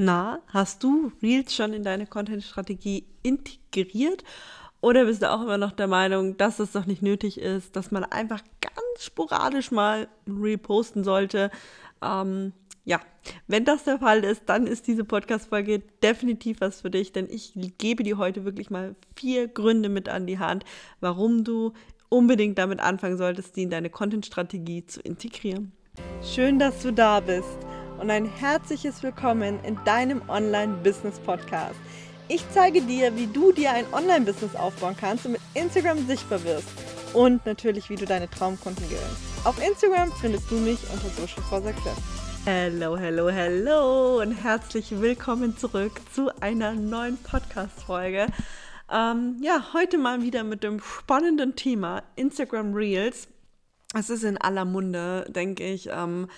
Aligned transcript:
Na, 0.00 0.38
hast 0.46 0.84
du 0.84 1.10
Reels 1.20 1.52
schon 1.52 1.72
in 1.72 1.82
deine 1.82 2.06
Content-Strategie 2.06 3.04
integriert? 3.24 4.22
Oder 4.80 5.06
bist 5.06 5.22
du 5.22 5.30
auch 5.30 5.42
immer 5.42 5.58
noch 5.58 5.72
der 5.72 5.88
Meinung, 5.88 6.36
dass 6.36 6.60
es 6.60 6.70
doch 6.70 6.86
nicht 6.86 7.02
nötig 7.02 7.40
ist, 7.40 7.74
dass 7.74 7.90
man 7.90 8.04
einfach 8.04 8.40
ganz 8.60 9.04
sporadisch 9.04 9.72
mal 9.72 10.06
ein 10.28 10.40
Reel 10.40 10.56
posten 10.56 11.02
sollte? 11.02 11.50
Ähm, 12.00 12.52
ja, 12.84 13.00
wenn 13.48 13.64
das 13.64 13.82
der 13.82 13.98
Fall 13.98 14.22
ist, 14.22 14.42
dann 14.46 14.68
ist 14.68 14.86
diese 14.86 15.02
Podcast-Folge 15.02 15.80
definitiv 16.00 16.60
was 16.60 16.82
für 16.82 16.90
dich, 16.90 17.10
denn 17.10 17.26
ich 17.28 17.54
gebe 17.78 18.04
dir 18.04 18.18
heute 18.18 18.44
wirklich 18.44 18.70
mal 18.70 18.94
vier 19.16 19.48
Gründe 19.48 19.88
mit 19.88 20.08
an 20.08 20.28
die 20.28 20.38
Hand, 20.38 20.64
warum 21.00 21.42
du 21.42 21.72
unbedingt 22.08 22.56
damit 22.56 22.78
anfangen 22.78 23.18
solltest, 23.18 23.56
die 23.56 23.64
in 23.64 23.70
deine 23.70 23.90
Content-Strategie 23.90 24.86
zu 24.86 25.00
integrieren. 25.00 25.72
Schön, 26.22 26.60
dass 26.60 26.82
du 26.82 26.92
da 26.92 27.18
bist 27.18 27.58
und 28.00 28.10
ein 28.10 28.26
herzliches 28.26 29.02
Willkommen 29.02 29.58
in 29.64 29.76
deinem 29.84 30.22
Online-Business-Podcast. 30.28 31.74
Ich 32.28 32.44
zeige 32.52 32.80
dir, 32.80 33.16
wie 33.16 33.26
du 33.26 33.50
dir 33.50 33.72
ein 33.72 33.92
Online-Business 33.92 34.54
aufbauen 34.54 34.96
kannst 34.98 35.26
und 35.26 35.32
mit 35.32 35.40
Instagram 35.54 36.06
sichtbar 36.06 36.44
wirst 36.44 36.68
und 37.12 37.44
natürlich, 37.44 37.90
wie 37.90 37.96
du 37.96 38.06
deine 38.06 38.30
Traumkunden 38.30 38.88
gewinnst. 38.88 39.16
Auf 39.44 39.60
Instagram 39.66 40.12
findest 40.20 40.48
du 40.50 40.56
mich 40.56 40.78
unter 40.92 41.08
Social 41.08 41.42
for 41.48 41.60
Success. 41.60 41.98
Hello, 42.44 42.96
hello, 42.96 43.28
hello 43.28 44.20
und 44.22 44.32
herzlich 44.32 45.00
willkommen 45.00 45.56
zurück 45.56 46.00
zu 46.12 46.30
einer 46.40 46.74
neuen 46.74 47.16
Podcast-Folge. 47.18 48.26
Ähm, 48.92 49.36
ja, 49.42 49.72
heute 49.74 49.98
mal 49.98 50.22
wieder 50.22 50.44
mit 50.44 50.62
dem 50.62 50.80
spannenden 50.80 51.56
Thema 51.56 52.04
Instagram 52.14 52.74
Reels. 52.74 53.26
Es 53.98 54.08
ist 54.08 54.22
in 54.22 54.38
aller 54.38 54.64
Munde, 54.64 55.26
denke 55.30 55.64
ich. 55.64 55.88
Ähm, 55.90 56.28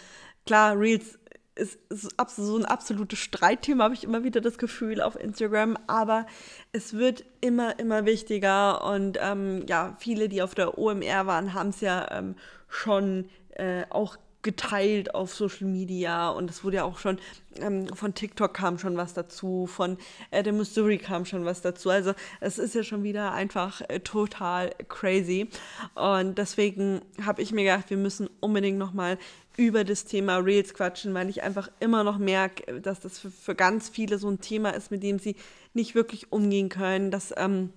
klar, 0.46 0.78
Reels 0.78 1.19
ist, 1.60 1.78
ist 1.90 2.12
so 2.36 2.56
ein 2.56 2.64
absolutes 2.64 3.18
Streitthema, 3.18 3.84
habe 3.84 3.94
ich 3.94 4.04
immer 4.04 4.24
wieder 4.24 4.40
das 4.40 4.58
Gefühl 4.58 5.00
auf 5.00 5.14
Instagram. 5.14 5.76
Aber 5.86 6.26
es 6.72 6.94
wird 6.94 7.24
immer, 7.40 7.78
immer 7.78 8.06
wichtiger. 8.06 8.84
Und 8.84 9.18
ähm, 9.20 9.64
ja, 9.68 9.96
viele, 9.98 10.28
die 10.28 10.42
auf 10.42 10.54
der 10.54 10.78
OMR 10.78 11.26
waren, 11.26 11.54
haben 11.54 11.68
es 11.68 11.80
ja 11.80 12.10
ähm, 12.10 12.34
schon 12.68 13.28
äh, 13.56 13.84
auch 13.90 14.16
geteilt 14.42 15.14
auf 15.14 15.34
Social 15.34 15.66
Media 15.66 16.30
und 16.30 16.48
es 16.50 16.64
wurde 16.64 16.78
ja 16.78 16.84
auch 16.84 16.98
schon 16.98 17.18
ähm, 17.56 17.86
von 17.88 18.14
TikTok 18.14 18.54
kam 18.54 18.78
schon 18.78 18.96
was 18.96 19.12
dazu, 19.12 19.66
von 19.66 19.98
Adam 20.30 20.56
Missouri 20.56 20.96
kam 20.96 21.26
schon 21.26 21.44
was 21.44 21.60
dazu. 21.60 21.90
Also 21.90 22.14
es 22.40 22.58
ist 22.58 22.74
ja 22.74 22.82
schon 22.82 23.02
wieder 23.02 23.32
einfach 23.32 23.82
äh, 23.88 24.00
total 24.00 24.70
crazy 24.88 25.48
und 25.94 26.38
deswegen 26.38 27.02
habe 27.22 27.42
ich 27.42 27.52
mir 27.52 27.64
gedacht, 27.64 27.90
wir 27.90 27.98
müssen 27.98 28.30
unbedingt 28.40 28.78
noch 28.78 28.94
mal 28.94 29.18
über 29.60 29.84
das 29.84 30.06
Thema 30.06 30.38
Reels 30.38 30.72
quatschen, 30.72 31.12
weil 31.12 31.28
ich 31.28 31.42
einfach 31.42 31.70
immer 31.80 32.02
noch 32.02 32.16
merke, 32.16 32.80
dass 32.80 32.98
das 33.00 33.18
für, 33.18 33.30
für 33.30 33.54
ganz 33.54 33.90
viele 33.90 34.16
so 34.16 34.26
ein 34.30 34.40
Thema 34.40 34.70
ist, 34.70 34.90
mit 34.90 35.02
dem 35.02 35.18
sie 35.18 35.36
nicht 35.74 35.94
wirklich 35.94 36.32
umgehen 36.32 36.70
können, 36.70 37.10
dass 37.10 37.34
ähm, 37.36 37.70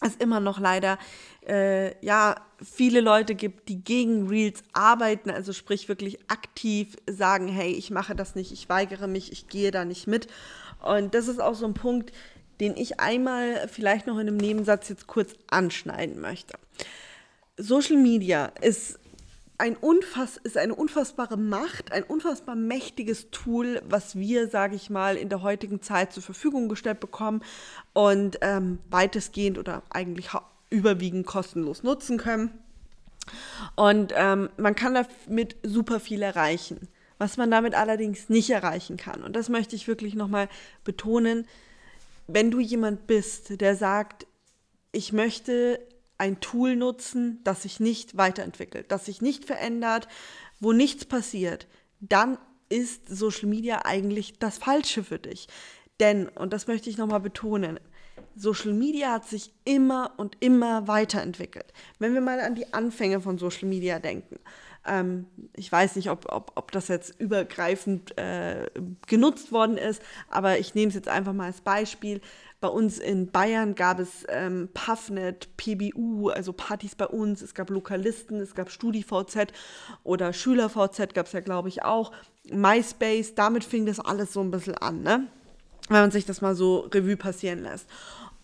es 0.00 0.16
immer 0.16 0.40
noch 0.40 0.58
leider 0.58 0.98
äh, 1.46 1.96
ja 2.04 2.34
viele 2.60 3.00
Leute 3.00 3.36
gibt, 3.36 3.68
die 3.68 3.84
gegen 3.84 4.26
Reels 4.26 4.64
arbeiten, 4.72 5.30
also 5.30 5.52
sprich 5.52 5.88
wirklich 5.88 6.28
aktiv 6.28 6.96
sagen, 7.08 7.46
hey, 7.46 7.70
ich 7.70 7.92
mache 7.92 8.16
das 8.16 8.34
nicht, 8.34 8.50
ich 8.50 8.68
weigere 8.68 9.06
mich, 9.06 9.30
ich 9.30 9.46
gehe 9.46 9.70
da 9.70 9.84
nicht 9.84 10.08
mit. 10.08 10.26
Und 10.84 11.14
das 11.14 11.28
ist 11.28 11.40
auch 11.40 11.54
so 11.54 11.66
ein 11.66 11.74
Punkt, 11.74 12.10
den 12.58 12.76
ich 12.76 12.98
einmal 12.98 13.68
vielleicht 13.68 14.08
noch 14.08 14.18
in 14.18 14.26
einem 14.26 14.38
Nebensatz 14.38 14.88
jetzt 14.88 15.06
kurz 15.06 15.34
anschneiden 15.48 16.20
möchte. 16.20 16.54
Social 17.56 17.96
Media 17.96 18.46
ist 18.60 18.98
ein 19.62 19.76
unfass, 19.76 20.38
ist 20.38 20.58
eine 20.58 20.74
unfassbare 20.74 21.36
Macht, 21.36 21.92
ein 21.92 22.02
unfassbar 22.02 22.56
mächtiges 22.56 23.30
Tool, 23.30 23.80
was 23.88 24.16
wir, 24.16 24.48
sage 24.48 24.74
ich 24.74 24.90
mal, 24.90 25.16
in 25.16 25.28
der 25.28 25.42
heutigen 25.42 25.80
Zeit 25.80 26.12
zur 26.12 26.24
Verfügung 26.24 26.68
gestellt 26.68 26.98
bekommen 26.98 27.42
und 27.92 28.38
ähm, 28.40 28.80
weitestgehend 28.90 29.58
oder 29.58 29.84
eigentlich 29.88 30.30
überwiegend 30.68 31.28
kostenlos 31.28 31.84
nutzen 31.84 32.18
können. 32.18 32.50
Und 33.76 34.12
ähm, 34.16 34.50
man 34.56 34.74
kann 34.74 34.94
damit 34.94 35.54
super 35.62 36.00
viel 36.00 36.22
erreichen. 36.22 36.88
Was 37.18 37.36
man 37.36 37.52
damit 37.52 37.76
allerdings 37.76 38.28
nicht 38.28 38.50
erreichen 38.50 38.96
kann, 38.96 39.22
und 39.22 39.36
das 39.36 39.48
möchte 39.48 39.76
ich 39.76 39.86
wirklich 39.86 40.16
nochmal 40.16 40.48
betonen, 40.82 41.46
wenn 42.26 42.50
du 42.50 42.58
jemand 42.58 43.06
bist, 43.06 43.60
der 43.60 43.76
sagt, 43.76 44.26
ich 44.90 45.12
möchte 45.12 45.78
ein 46.22 46.38
Tool 46.38 46.76
nutzen, 46.76 47.40
das 47.42 47.62
sich 47.62 47.80
nicht 47.80 48.16
weiterentwickelt, 48.16 48.92
das 48.92 49.06
sich 49.06 49.22
nicht 49.22 49.44
verändert, 49.44 50.06
wo 50.60 50.72
nichts 50.72 51.04
passiert, 51.04 51.66
dann 51.98 52.38
ist 52.68 53.08
Social 53.08 53.48
Media 53.48 53.84
eigentlich 53.84 54.38
das 54.38 54.58
Falsche 54.58 55.02
für 55.02 55.18
dich. 55.18 55.48
Denn, 55.98 56.28
und 56.28 56.52
das 56.52 56.68
möchte 56.68 56.88
ich 56.88 56.96
nochmal 56.96 57.18
betonen, 57.18 57.80
Social 58.36 58.72
Media 58.72 59.10
hat 59.10 59.26
sich 59.26 59.52
immer 59.64 60.12
und 60.16 60.36
immer 60.38 60.86
weiterentwickelt. 60.86 61.72
Wenn 61.98 62.14
wir 62.14 62.20
mal 62.20 62.38
an 62.38 62.54
die 62.54 62.72
Anfänge 62.72 63.20
von 63.20 63.36
Social 63.36 63.68
Media 63.68 63.98
denken, 63.98 64.38
ähm, 64.86 65.26
ich 65.56 65.72
weiß 65.72 65.96
nicht, 65.96 66.08
ob, 66.08 66.32
ob, 66.32 66.52
ob 66.54 66.70
das 66.70 66.86
jetzt 66.86 67.20
übergreifend 67.20 68.16
äh, 68.16 68.70
genutzt 69.08 69.50
worden 69.50 69.76
ist, 69.76 70.00
aber 70.30 70.60
ich 70.60 70.76
nehme 70.76 70.88
es 70.88 70.94
jetzt 70.94 71.08
einfach 71.08 71.32
mal 71.32 71.46
als 71.46 71.62
Beispiel. 71.62 72.20
Bei 72.62 72.68
uns 72.68 73.00
in 73.00 73.26
Bayern 73.26 73.74
gab 73.74 73.98
es 73.98 74.24
ähm, 74.28 74.68
Puffnet, 74.72 75.48
PBU, 75.56 76.28
also 76.28 76.52
Partys 76.52 76.94
bei 76.94 77.08
uns. 77.08 77.42
Es 77.42 77.54
gab 77.54 77.70
Lokalisten, 77.70 78.40
es 78.40 78.54
gab 78.54 78.70
StudiVZ 78.70 79.52
oder 80.04 80.32
SchülerVZ 80.32 81.12
gab 81.12 81.26
es 81.26 81.32
ja, 81.32 81.40
glaube 81.40 81.68
ich, 81.68 81.82
auch. 81.82 82.12
MySpace, 82.52 83.34
damit 83.34 83.64
fing 83.64 83.84
das 83.84 83.98
alles 83.98 84.32
so 84.32 84.40
ein 84.40 84.52
bisschen 84.52 84.76
an, 84.76 85.02
ne? 85.02 85.26
Wenn 85.88 86.02
man 86.02 86.12
sich 86.12 86.24
das 86.24 86.40
mal 86.40 86.54
so 86.54 86.88
Revue 86.94 87.16
passieren 87.16 87.64
lässt. 87.64 87.88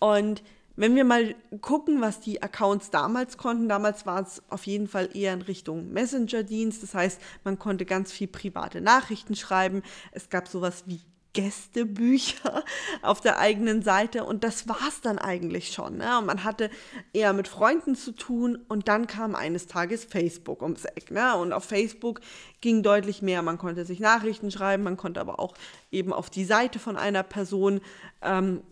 Und 0.01 0.43
wenn 0.75 0.97
wir 0.97 1.05
mal 1.05 1.37
gucken, 1.61 2.01
was 2.01 2.19
die 2.19 2.43
Accounts 2.43 2.91
damals 2.91 3.37
konnten, 3.37 3.69
damals 3.69 4.05
war 4.05 4.21
es 4.21 4.43
auf 4.49 4.67
jeden 4.67 4.89
Fall 4.89 5.11
eher 5.15 5.33
in 5.33 5.43
Richtung 5.43 5.93
Messenger-Dienst. 5.93 6.83
Das 6.83 6.93
heißt, 6.93 7.21
man 7.45 7.57
konnte 7.61 7.85
ganz 7.85 8.11
viel 8.11 8.27
private 8.27 8.81
Nachrichten 8.81 9.37
schreiben. 9.37 9.85
Es 10.11 10.29
gab 10.29 10.49
sowas 10.49 10.83
wie 10.87 11.03
Gästebücher 11.39 12.65
auf 13.01 13.21
der 13.21 13.39
eigenen 13.39 13.83
Seite 13.83 14.25
und 14.25 14.43
das 14.43 14.67
war 14.67 14.89
es 14.89 15.01
dann 15.03 15.21
eigentlich 15.21 15.73
schon. 15.73 15.97
Ne? 15.97 16.19
Und 16.19 16.27
man 16.27 16.43
hatte 16.43 16.69
eher 17.13 17.33
mit 17.33 17.47
Freunden 17.47 17.95
zu 17.95 18.11
tun 18.11 18.59
und 18.69 18.89
dann 18.89 19.07
kam 19.07 19.37
eines 19.37 19.69
Tages 19.69 20.05
Facebook 20.05 20.63
ums 20.63 20.85
Eck. 20.85 21.13
Ne? 21.13 21.37
Und 21.37 21.53
auf 21.53 21.65
Facebook 21.65 22.21
ging 22.61 22.83
deutlich 22.83 23.23
mehr. 23.23 23.43
Man 23.43 23.57
konnte 23.57 23.85
sich 23.85 24.01
Nachrichten 24.01 24.51
schreiben, 24.51 24.83
man 24.83 24.97
konnte 24.97 25.21
aber 25.21 25.39
auch 25.39 25.55
eben 25.93 26.13
auf 26.13 26.29
die 26.29 26.45
Seite 26.45 26.81
von 26.81 26.97
einer 26.97 27.23
Person 27.23 27.83
ähm, 28.21 28.65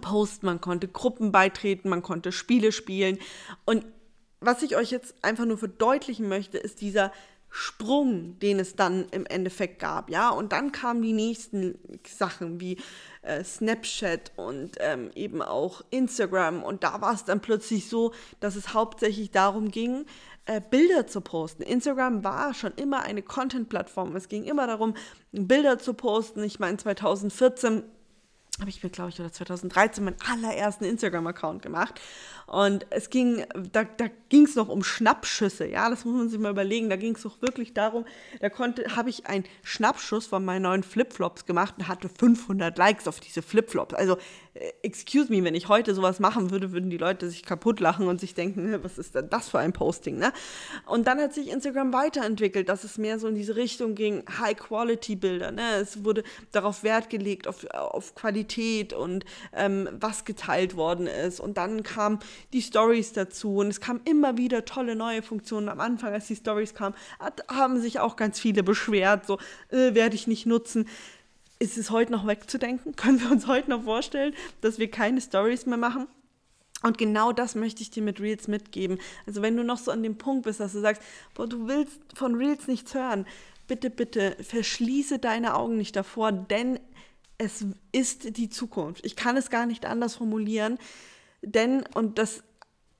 posten, 0.00 0.46
man 0.46 0.62
konnte 0.62 0.88
Gruppen 0.88 1.32
beitreten, 1.32 1.90
man 1.90 2.02
konnte 2.02 2.32
Spiele 2.32 2.72
spielen. 2.72 3.18
Und 3.66 3.84
was 4.40 4.62
ich 4.62 4.74
euch 4.74 4.90
jetzt 4.90 5.14
einfach 5.22 5.44
nur 5.44 5.58
verdeutlichen 5.58 6.30
möchte, 6.30 6.56
ist 6.56 6.80
dieser 6.80 7.12
Sprung, 7.50 8.38
den 8.38 8.60
es 8.60 8.76
dann 8.76 9.06
im 9.10 9.26
Endeffekt 9.26 9.80
gab, 9.80 10.08
ja. 10.08 10.30
Und 10.30 10.52
dann 10.52 10.70
kamen 10.70 11.02
die 11.02 11.12
nächsten 11.12 11.78
Sachen 12.06 12.60
wie 12.60 12.78
äh, 13.22 13.42
Snapchat 13.42 14.32
und 14.36 14.76
ähm, 14.78 15.10
eben 15.16 15.42
auch 15.42 15.82
Instagram. 15.90 16.62
Und 16.62 16.84
da 16.84 17.00
war 17.00 17.12
es 17.12 17.24
dann 17.24 17.40
plötzlich 17.40 17.88
so, 17.88 18.12
dass 18.38 18.54
es 18.54 18.72
hauptsächlich 18.72 19.32
darum 19.32 19.70
ging, 19.70 20.06
äh, 20.46 20.60
Bilder 20.60 21.06
zu 21.06 21.20
posten. 21.20 21.62
Instagram 21.62 22.22
war 22.22 22.54
schon 22.54 22.72
immer 22.76 23.02
eine 23.02 23.22
Content-Plattform. 23.22 24.14
Es 24.14 24.28
ging 24.28 24.44
immer 24.44 24.66
darum, 24.68 24.94
Bilder 25.32 25.78
zu 25.78 25.94
posten. 25.94 26.44
Ich 26.44 26.60
meine, 26.60 26.76
2014 26.76 27.82
habe 28.60 28.70
ich 28.70 28.82
mir, 28.82 28.90
glaube 28.90 29.10
ich, 29.10 29.20
oder 29.20 29.32
2013 29.32 30.04
meinen 30.04 30.16
allerersten 30.26 30.84
Instagram-Account 30.84 31.62
gemacht. 31.62 32.00
Und 32.46 32.86
es 32.90 33.10
ging, 33.10 33.44
da, 33.72 33.84
da 33.84 34.06
ging 34.28 34.44
es 34.44 34.56
noch 34.56 34.68
um 34.68 34.82
Schnappschüsse, 34.82 35.66
ja, 35.66 35.88
das 35.88 36.04
muss 36.04 36.14
man 36.14 36.28
sich 36.28 36.38
mal 36.38 36.50
überlegen. 36.50 36.90
Da 36.90 36.96
ging 36.96 37.14
es 37.14 37.22
doch 37.22 37.40
wirklich 37.42 37.74
darum, 37.74 38.04
da 38.40 38.48
konnte, 38.48 38.96
habe 38.96 39.10
ich 39.10 39.26
einen 39.26 39.44
Schnappschuss 39.62 40.26
von 40.26 40.44
meinen 40.44 40.62
neuen 40.62 40.82
Flipflops 40.82 41.46
gemacht 41.46 41.74
und 41.78 41.88
hatte 41.88 42.08
500 42.08 42.76
Likes 42.76 43.08
auf 43.08 43.20
diese 43.20 43.42
Flipflops. 43.42 43.94
Also, 43.94 44.18
excuse 44.82 45.30
me, 45.30 45.42
wenn 45.44 45.54
ich 45.54 45.68
heute 45.68 45.94
sowas 45.94 46.20
machen 46.20 46.50
würde, 46.50 46.72
würden 46.72 46.90
die 46.90 46.96
Leute 46.96 47.28
sich 47.28 47.44
kaputt 47.44 47.80
lachen 47.80 48.06
und 48.06 48.20
sich 48.20 48.34
denken, 48.34 48.78
was 48.82 48.98
ist 48.98 49.14
denn 49.14 49.30
das 49.30 49.48
für 49.48 49.58
ein 49.58 49.72
Posting, 49.72 50.18
ne? 50.18 50.32
Und 50.86 51.06
dann 51.06 51.18
hat 51.20 51.32
sich 51.32 51.48
Instagram 51.48 51.92
weiterentwickelt, 51.92 52.68
dass 52.68 52.84
es 52.84 52.98
mehr 52.98 53.18
so 53.18 53.28
in 53.28 53.34
diese 53.34 53.56
Richtung 53.56 53.94
ging, 53.94 54.22
High-Quality-Bilder, 54.38 55.52
ne? 55.52 55.76
Es 55.80 56.04
wurde 56.04 56.22
darauf 56.52 56.82
Wert 56.82 57.10
gelegt, 57.10 57.46
auf, 57.46 57.64
auf 57.70 58.14
Qualität 58.14 58.92
und 58.92 59.24
ähm, 59.54 59.88
was 59.92 60.24
geteilt 60.24 60.76
worden 60.76 61.06
ist. 61.06 61.40
Und 61.40 61.56
dann 61.56 61.82
kam 61.82 62.18
die 62.52 62.62
Stories 62.62 63.12
dazu 63.12 63.56
und 63.56 63.68
es 63.68 63.80
kamen 63.80 64.00
immer 64.04 64.36
wieder 64.36 64.64
tolle 64.64 64.94
neue 64.94 65.22
Funktionen. 65.22 65.68
Am 65.68 65.80
Anfang, 65.80 66.12
als 66.12 66.26
die 66.26 66.36
Stories 66.36 66.74
kamen, 66.74 66.94
haben 67.48 67.80
sich 67.80 68.00
auch 68.00 68.16
ganz 68.16 68.38
viele 68.38 68.62
beschwert, 68.62 69.26
so 69.26 69.38
äh, 69.70 69.94
werde 69.94 70.14
ich 70.14 70.26
nicht 70.26 70.46
nutzen. 70.46 70.86
Ist 71.60 71.76
es 71.76 71.90
heute 71.90 72.10
noch 72.10 72.26
wegzudenken? 72.26 72.96
Können 72.96 73.20
wir 73.20 73.30
uns 73.30 73.46
heute 73.46 73.70
noch 73.70 73.84
vorstellen, 73.84 74.34
dass 74.62 74.78
wir 74.78 74.90
keine 74.90 75.20
Stories 75.20 75.66
mehr 75.66 75.78
machen? 75.78 76.08
Und 76.82 76.96
genau 76.96 77.32
das 77.32 77.54
möchte 77.54 77.82
ich 77.82 77.90
dir 77.90 78.02
mit 78.02 78.20
Reels 78.20 78.48
mitgeben. 78.48 78.98
Also 79.26 79.42
wenn 79.42 79.56
du 79.56 79.62
noch 79.62 79.76
so 79.76 79.90
an 79.90 80.02
dem 80.02 80.16
Punkt 80.16 80.44
bist, 80.44 80.60
dass 80.60 80.72
du 80.72 80.80
sagst, 80.80 81.02
boah, 81.34 81.46
du 81.46 81.68
willst 81.68 82.00
von 82.14 82.34
Reels 82.34 82.66
nichts 82.66 82.94
hören, 82.94 83.26
bitte, 83.68 83.90
bitte 83.90 84.34
verschließe 84.40 85.18
deine 85.18 85.54
Augen 85.54 85.76
nicht 85.76 85.94
davor, 85.94 86.32
denn 86.32 86.80
es 87.36 87.66
ist 87.92 88.38
die 88.38 88.48
Zukunft. 88.48 89.04
Ich 89.04 89.14
kann 89.14 89.36
es 89.36 89.50
gar 89.50 89.66
nicht 89.66 89.84
anders 89.84 90.16
formulieren, 90.16 90.78
denn, 91.42 91.84
und 91.94 92.18
das 92.18 92.42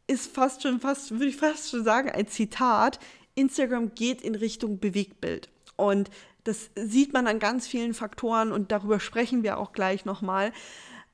ist 0.07 0.35
fast 0.35 0.63
schon, 0.63 0.81
fast, 0.81 1.13
würde 1.13 1.27
ich 1.27 1.37
fast 1.37 1.71
schon 1.71 1.85
sagen, 1.85 2.11
ein 2.11 2.27
Zitat, 2.27 2.99
Instagram 3.35 3.95
geht 3.95 4.21
in 4.21 4.35
Richtung 4.35 4.79
Bewegtbild. 4.79 5.49
Und 5.77 6.11
das 6.45 6.71
sieht 6.75 7.13
man 7.13 7.27
an 7.27 7.39
ganz 7.39 7.67
vielen 7.67 7.95
Faktoren 7.95 8.53
und 8.53 8.73
darüber 8.73 9.01
sprechen 9.01 9.43
wir 9.43 9.59
auch 9.59 9.73
gleich 9.73 10.05
nochmal. 10.05 10.53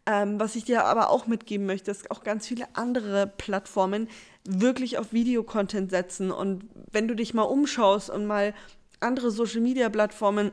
Ähm, 0.07 0.39
was 0.39 0.55
ich 0.55 0.65
dir 0.65 0.85
aber 0.85 1.11
auch 1.11 1.27
mitgeben 1.27 1.67
möchte, 1.67 1.91
ist 1.91 2.11
auch 2.11 2.23
ganz 2.23 2.47
viele 2.47 2.67
andere 2.75 3.27
Plattformen 3.27 4.09
wirklich 4.45 4.99
auf 4.99 5.13
Videocontent 5.13 5.91
setzen. 5.91 6.31
Und 6.31 6.65
wenn 6.93 7.09
du 7.09 7.17
dich 7.17 7.35
mal 7.35 7.43
umschaust 7.43 8.11
und 8.11 8.27
mal 8.27 8.55
andere 9.01 9.31
Social-Media-Plattformen 9.33 10.53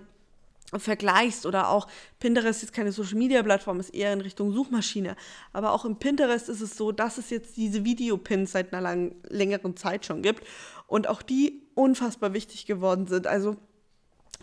vergleichst 0.75 1.45
oder 1.45 1.69
auch 1.69 1.87
Pinterest 2.19 2.63
ist 2.63 2.73
keine 2.73 2.91
Social 2.91 3.17
Media 3.17 3.43
Plattform, 3.43 3.79
ist 3.79 3.93
eher 3.93 4.11
in 4.11 4.21
Richtung 4.21 4.51
Suchmaschine. 4.51 5.15
Aber 5.51 5.71
auch 5.71 5.85
im 5.85 5.97
Pinterest 5.97 6.49
ist 6.49 6.61
es 6.61 6.75
so, 6.75 6.91
dass 6.91 7.19
es 7.19 7.29
jetzt 7.29 7.57
diese 7.57 7.85
Videopins 7.85 8.53
seit 8.53 8.73
einer 8.73 8.81
lang, 8.81 9.15
längeren 9.29 9.77
Zeit 9.77 10.05
schon 10.05 10.23
gibt 10.23 10.43
und 10.87 11.07
auch 11.07 11.21
die 11.21 11.61
unfassbar 11.75 12.33
wichtig 12.33 12.65
geworden 12.65 13.05
sind. 13.05 13.27
Also 13.27 13.55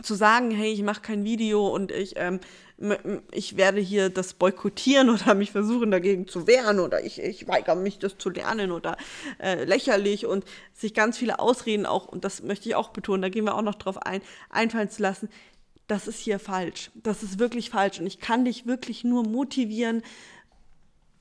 zu 0.03 0.15
sagen, 0.15 0.51
hey, 0.51 0.73
ich 0.73 0.83
mache 0.83 1.01
kein 1.01 1.25
Video 1.25 1.69
und 1.69 1.93
ich, 1.93 2.15
ähm, 2.17 2.41
ich 3.33 3.57
werde 3.57 3.81
hier 3.81 4.09
das 4.09 4.35
boykottieren 4.35 5.11
oder 5.15 5.35
mich 5.35 5.53
versuchen 5.53 5.91
dagegen 5.91 6.27
zu 6.27 6.47
wehren 6.47 6.81
oder 6.81 7.05
ich, 7.05 7.21
ich 7.21 7.47
weigere 7.49 7.77
mich, 7.77 7.99
das 7.99 8.19
zu 8.19 8.31
lernen 8.31 8.73
oder 8.73 8.97
äh, 9.39 9.65
lächerlich 9.65 10.27
und 10.27 10.45
sich 10.73 10.95
ganz 10.95 11.19
viele 11.19 11.39
Ausreden 11.39 11.87
auch, 11.87 12.07
und 12.07 12.25
das 12.25 12.43
möchte 12.43 12.69
ich 12.69 12.75
auch 12.75 12.91
betonen, 12.91 13.23
da 13.23 13.29
gehen 13.29 13.45
wir 13.45 13.55
auch 13.55 13.63
noch 13.63 13.75
drauf 13.75 13.99
ein, 13.99 14.23
einfallen 14.51 14.91
zu 14.91 15.03
lassen, 15.03 15.29
das 15.91 16.07
ist 16.07 16.21
hier 16.21 16.39
falsch. 16.39 16.91
Das 16.95 17.25
ist 17.25 17.41
wirklich 17.41 17.71
falsch. 17.71 17.99
Und 17.99 18.07
ich 18.07 18.21
kann 18.21 18.45
dich 18.45 18.65
wirklich 18.65 19.03
nur 19.03 19.25
motivieren, 19.27 20.03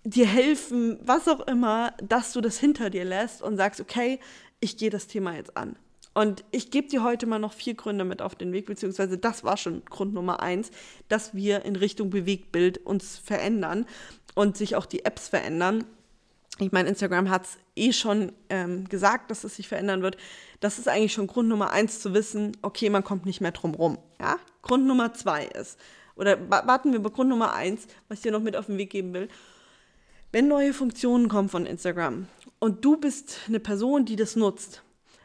dir 0.04 0.28
helfen, 0.28 1.00
was 1.02 1.28
auch 1.28 1.42
immer, 1.48 1.94
dass 2.04 2.34
du 2.34 2.42
das 2.42 2.60
hinter 2.60 2.90
dir 2.90 3.04
lässt 3.04 3.42
und 3.42 3.58
sagst, 3.58 3.82
okay, 3.82 4.20
ich 4.60 4.78
gehe 4.78 4.90
das 4.90 5.08
Thema 5.08 5.36
jetzt 5.36 5.58
an. 5.58 5.76
Und 6.20 6.44
ich 6.52 6.70
gebe 6.70 6.90
dir 6.90 7.02
heute 7.02 7.28
mal 7.28 7.40
noch 7.40 7.54
vier 7.54 7.76
Gründe 7.76 8.04
mit 8.04 8.22
auf 8.22 8.36
den 8.36 8.52
Weg, 8.52 8.66
beziehungsweise 8.66 9.18
das 9.18 9.46
war 9.46 9.56
schon 9.56 9.86
Grund 9.86 10.14
Nummer 10.14 10.42
eins, 10.42 10.70
dass 11.08 11.34
wir 11.34 11.64
in 11.64 11.78
Richtung 11.78 12.10
Bewegtbild 12.10 12.86
uns 12.86 13.18
verändern 13.18 13.86
und 14.36 14.58
sich 14.58 14.76
auch 14.76 14.86
die 14.86 15.06
Apps 15.06 15.30
verändern. 15.30 15.86
Ich 16.60 16.74
meine, 16.74 16.90
Instagram 16.90 17.30
hat 17.30 17.46
es 17.46 17.58
eh 17.78 17.94
schon 17.94 18.34
ähm, 18.50 18.84
gesagt, 18.90 19.32
dass 19.32 19.46
es 19.46 19.56
sich 19.56 19.70
verändern 19.70 20.02
wird. 20.02 20.18
Das 20.60 20.78
ist 20.78 20.90
eigentlich 20.90 21.14
schon 21.14 21.28
Grund 21.28 21.48
Nummer 21.48 21.72
eins 21.72 22.02
zu 22.02 22.14
wissen, 22.14 22.52
okay, 22.64 22.90
man 22.90 23.06
kommt 23.06 23.26
nicht 23.26 23.40
mehr 23.40 23.54
drum 23.54 23.74
rum. 23.74 23.98
Ja? 24.20 24.40
Grund 24.62 24.86
Nummer 24.88 25.14
zwei 25.14 25.46
ist, 25.46 25.80
oder 26.18 26.38
warten 26.50 26.92
wir 26.92 27.02
bei 27.02 27.12
Grund 27.12 27.30
Nummer 27.30 27.54
eins, 27.54 27.88
was 28.10 28.18
ich 28.18 28.24
dir 28.24 28.34
noch 28.34 28.42
mit 28.42 28.58
auf 28.58 28.66
den 28.66 28.78
Weg 28.78 28.90
geben 28.90 29.14
will. 29.14 29.30
Wenn 30.34 30.50
neue 30.50 30.74
Funktionen 30.74 31.30
kommen 31.30 31.48
von 31.48 31.66
Instagram 31.66 32.28
und 32.60 32.84
du 32.84 32.98
bist 32.98 33.38
eine 33.48 33.62
Person, 33.62 34.04
die 34.04 34.18
das 34.18 34.36
nutzt, 34.36 34.84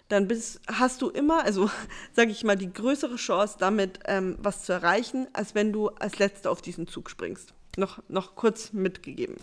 dann 0.09 0.29
bist, 0.29 0.61
hast 0.67 1.03
du 1.03 1.09
immer, 1.09 1.45
also 1.45 1.71
sage 2.13 2.31
ich 2.31 2.45
mal, 2.45 2.57
die 2.57 2.73
größere 2.73 3.17
Chance, 3.17 3.57
damit 3.59 4.01
ähm, 4.07 4.37
was 4.39 4.65
zu 4.65 4.73
erreichen, 4.73 5.27
als 5.33 5.55
wenn 5.55 5.73
du 5.73 5.89
als 5.89 6.19
Letzter 6.19 6.51
auf 6.51 6.63
diesen 6.63 6.87
Zug 6.87 7.11
springst. 7.11 7.55
Noch, 7.77 8.03
noch 8.09 8.37
kurz 8.37 8.73
mitgegeben. 8.73 9.37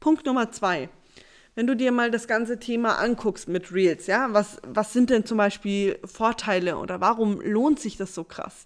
Punkt 0.00 0.26
Nummer 0.26 0.50
zwei. 0.52 0.88
Wenn 1.54 1.66
du 1.66 1.74
dir 1.74 1.90
mal 1.90 2.12
das 2.12 2.28
ganze 2.28 2.60
Thema 2.60 2.98
anguckst 2.98 3.48
mit 3.48 3.72
Reels, 3.72 4.06
ja, 4.06 4.32
was, 4.32 4.58
was 4.64 4.92
sind 4.92 5.10
denn 5.10 5.26
zum 5.26 5.38
Beispiel 5.38 5.98
Vorteile 6.04 6.78
oder 6.78 7.00
warum 7.00 7.40
lohnt 7.40 7.80
sich 7.80 7.96
das 7.96 8.14
so 8.14 8.22
krass? 8.22 8.64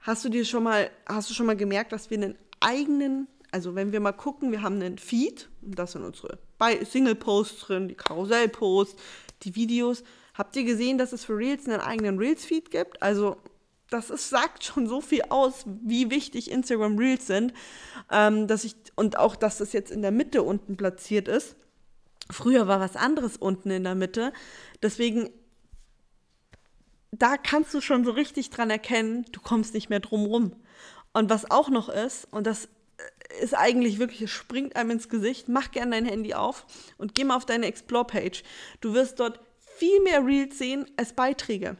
Hast 0.00 0.24
du 0.24 0.28
dir 0.28 0.44
schon 0.44 0.64
mal, 0.64 0.90
hast 1.06 1.30
du 1.30 1.34
schon 1.34 1.46
mal 1.46 1.56
gemerkt, 1.56 1.92
dass 1.92 2.10
wir 2.10 2.18
einen 2.18 2.36
eigenen, 2.58 3.28
also 3.52 3.76
wenn 3.76 3.92
wir 3.92 4.00
mal 4.00 4.10
gucken, 4.10 4.50
wir 4.50 4.62
haben 4.62 4.82
einen 4.82 4.98
Feed, 4.98 5.48
das 5.60 5.92
sind 5.92 6.02
unsere 6.02 6.40
Single-Posts 6.58 7.60
drin, 7.60 7.86
die 7.86 7.94
Karussell-Posts, 7.94 9.00
die 9.42 9.54
Videos. 9.54 10.02
Habt 10.34 10.56
ihr 10.56 10.64
gesehen, 10.64 10.98
dass 10.98 11.12
es 11.12 11.24
für 11.24 11.36
Reels 11.36 11.68
einen 11.68 11.80
eigenen 11.80 12.18
Reels-Feed 12.18 12.70
gibt? 12.70 13.02
Also 13.02 13.36
das 13.90 14.10
ist, 14.10 14.30
sagt 14.30 14.64
schon 14.64 14.86
so 14.86 15.00
viel 15.00 15.22
aus, 15.28 15.64
wie 15.66 16.10
wichtig 16.10 16.50
Instagram 16.50 16.98
Reels 16.98 17.26
sind, 17.26 17.52
ähm, 18.10 18.46
dass 18.46 18.64
ich 18.64 18.74
und 18.96 19.18
auch, 19.18 19.36
dass 19.36 19.58
das 19.58 19.72
jetzt 19.72 19.90
in 19.90 20.02
der 20.02 20.10
Mitte 20.10 20.42
unten 20.42 20.76
platziert 20.76 21.28
ist. 21.28 21.56
Früher 22.30 22.66
war 22.66 22.80
was 22.80 22.96
anderes 22.96 23.36
unten 23.36 23.70
in 23.70 23.84
der 23.84 23.94
Mitte. 23.94 24.32
Deswegen, 24.82 25.30
da 27.10 27.36
kannst 27.36 27.74
du 27.74 27.80
schon 27.80 28.04
so 28.04 28.12
richtig 28.12 28.48
dran 28.48 28.70
erkennen, 28.70 29.26
du 29.32 29.40
kommst 29.40 29.74
nicht 29.74 29.90
mehr 29.90 30.00
drum 30.00 30.24
rum. 30.24 30.56
Und 31.12 31.28
was 31.28 31.50
auch 31.50 31.68
noch 31.68 31.90
ist, 31.90 32.26
und 32.30 32.46
das 32.46 32.68
ist 33.40 33.54
eigentlich 33.54 33.98
wirklich, 33.98 34.22
es 34.22 34.30
springt 34.30 34.76
einem 34.76 34.92
ins 34.92 35.08
Gesicht, 35.08 35.48
mach 35.48 35.70
gerne 35.70 35.92
dein 35.92 36.06
Handy 36.06 36.34
auf 36.34 36.64
und 36.96 37.14
geh 37.14 37.24
mal 37.24 37.36
auf 37.36 37.44
deine 37.44 37.66
Explore-Page. 37.66 38.42
Du 38.80 38.94
wirst 38.94 39.20
dort 39.20 39.40
viel 39.76 40.00
mehr 40.02 40.24
Reels 40.24 40.58
sehen 40.58 40.86
als 40.96 41.12
Beiträge. 41.12 41.76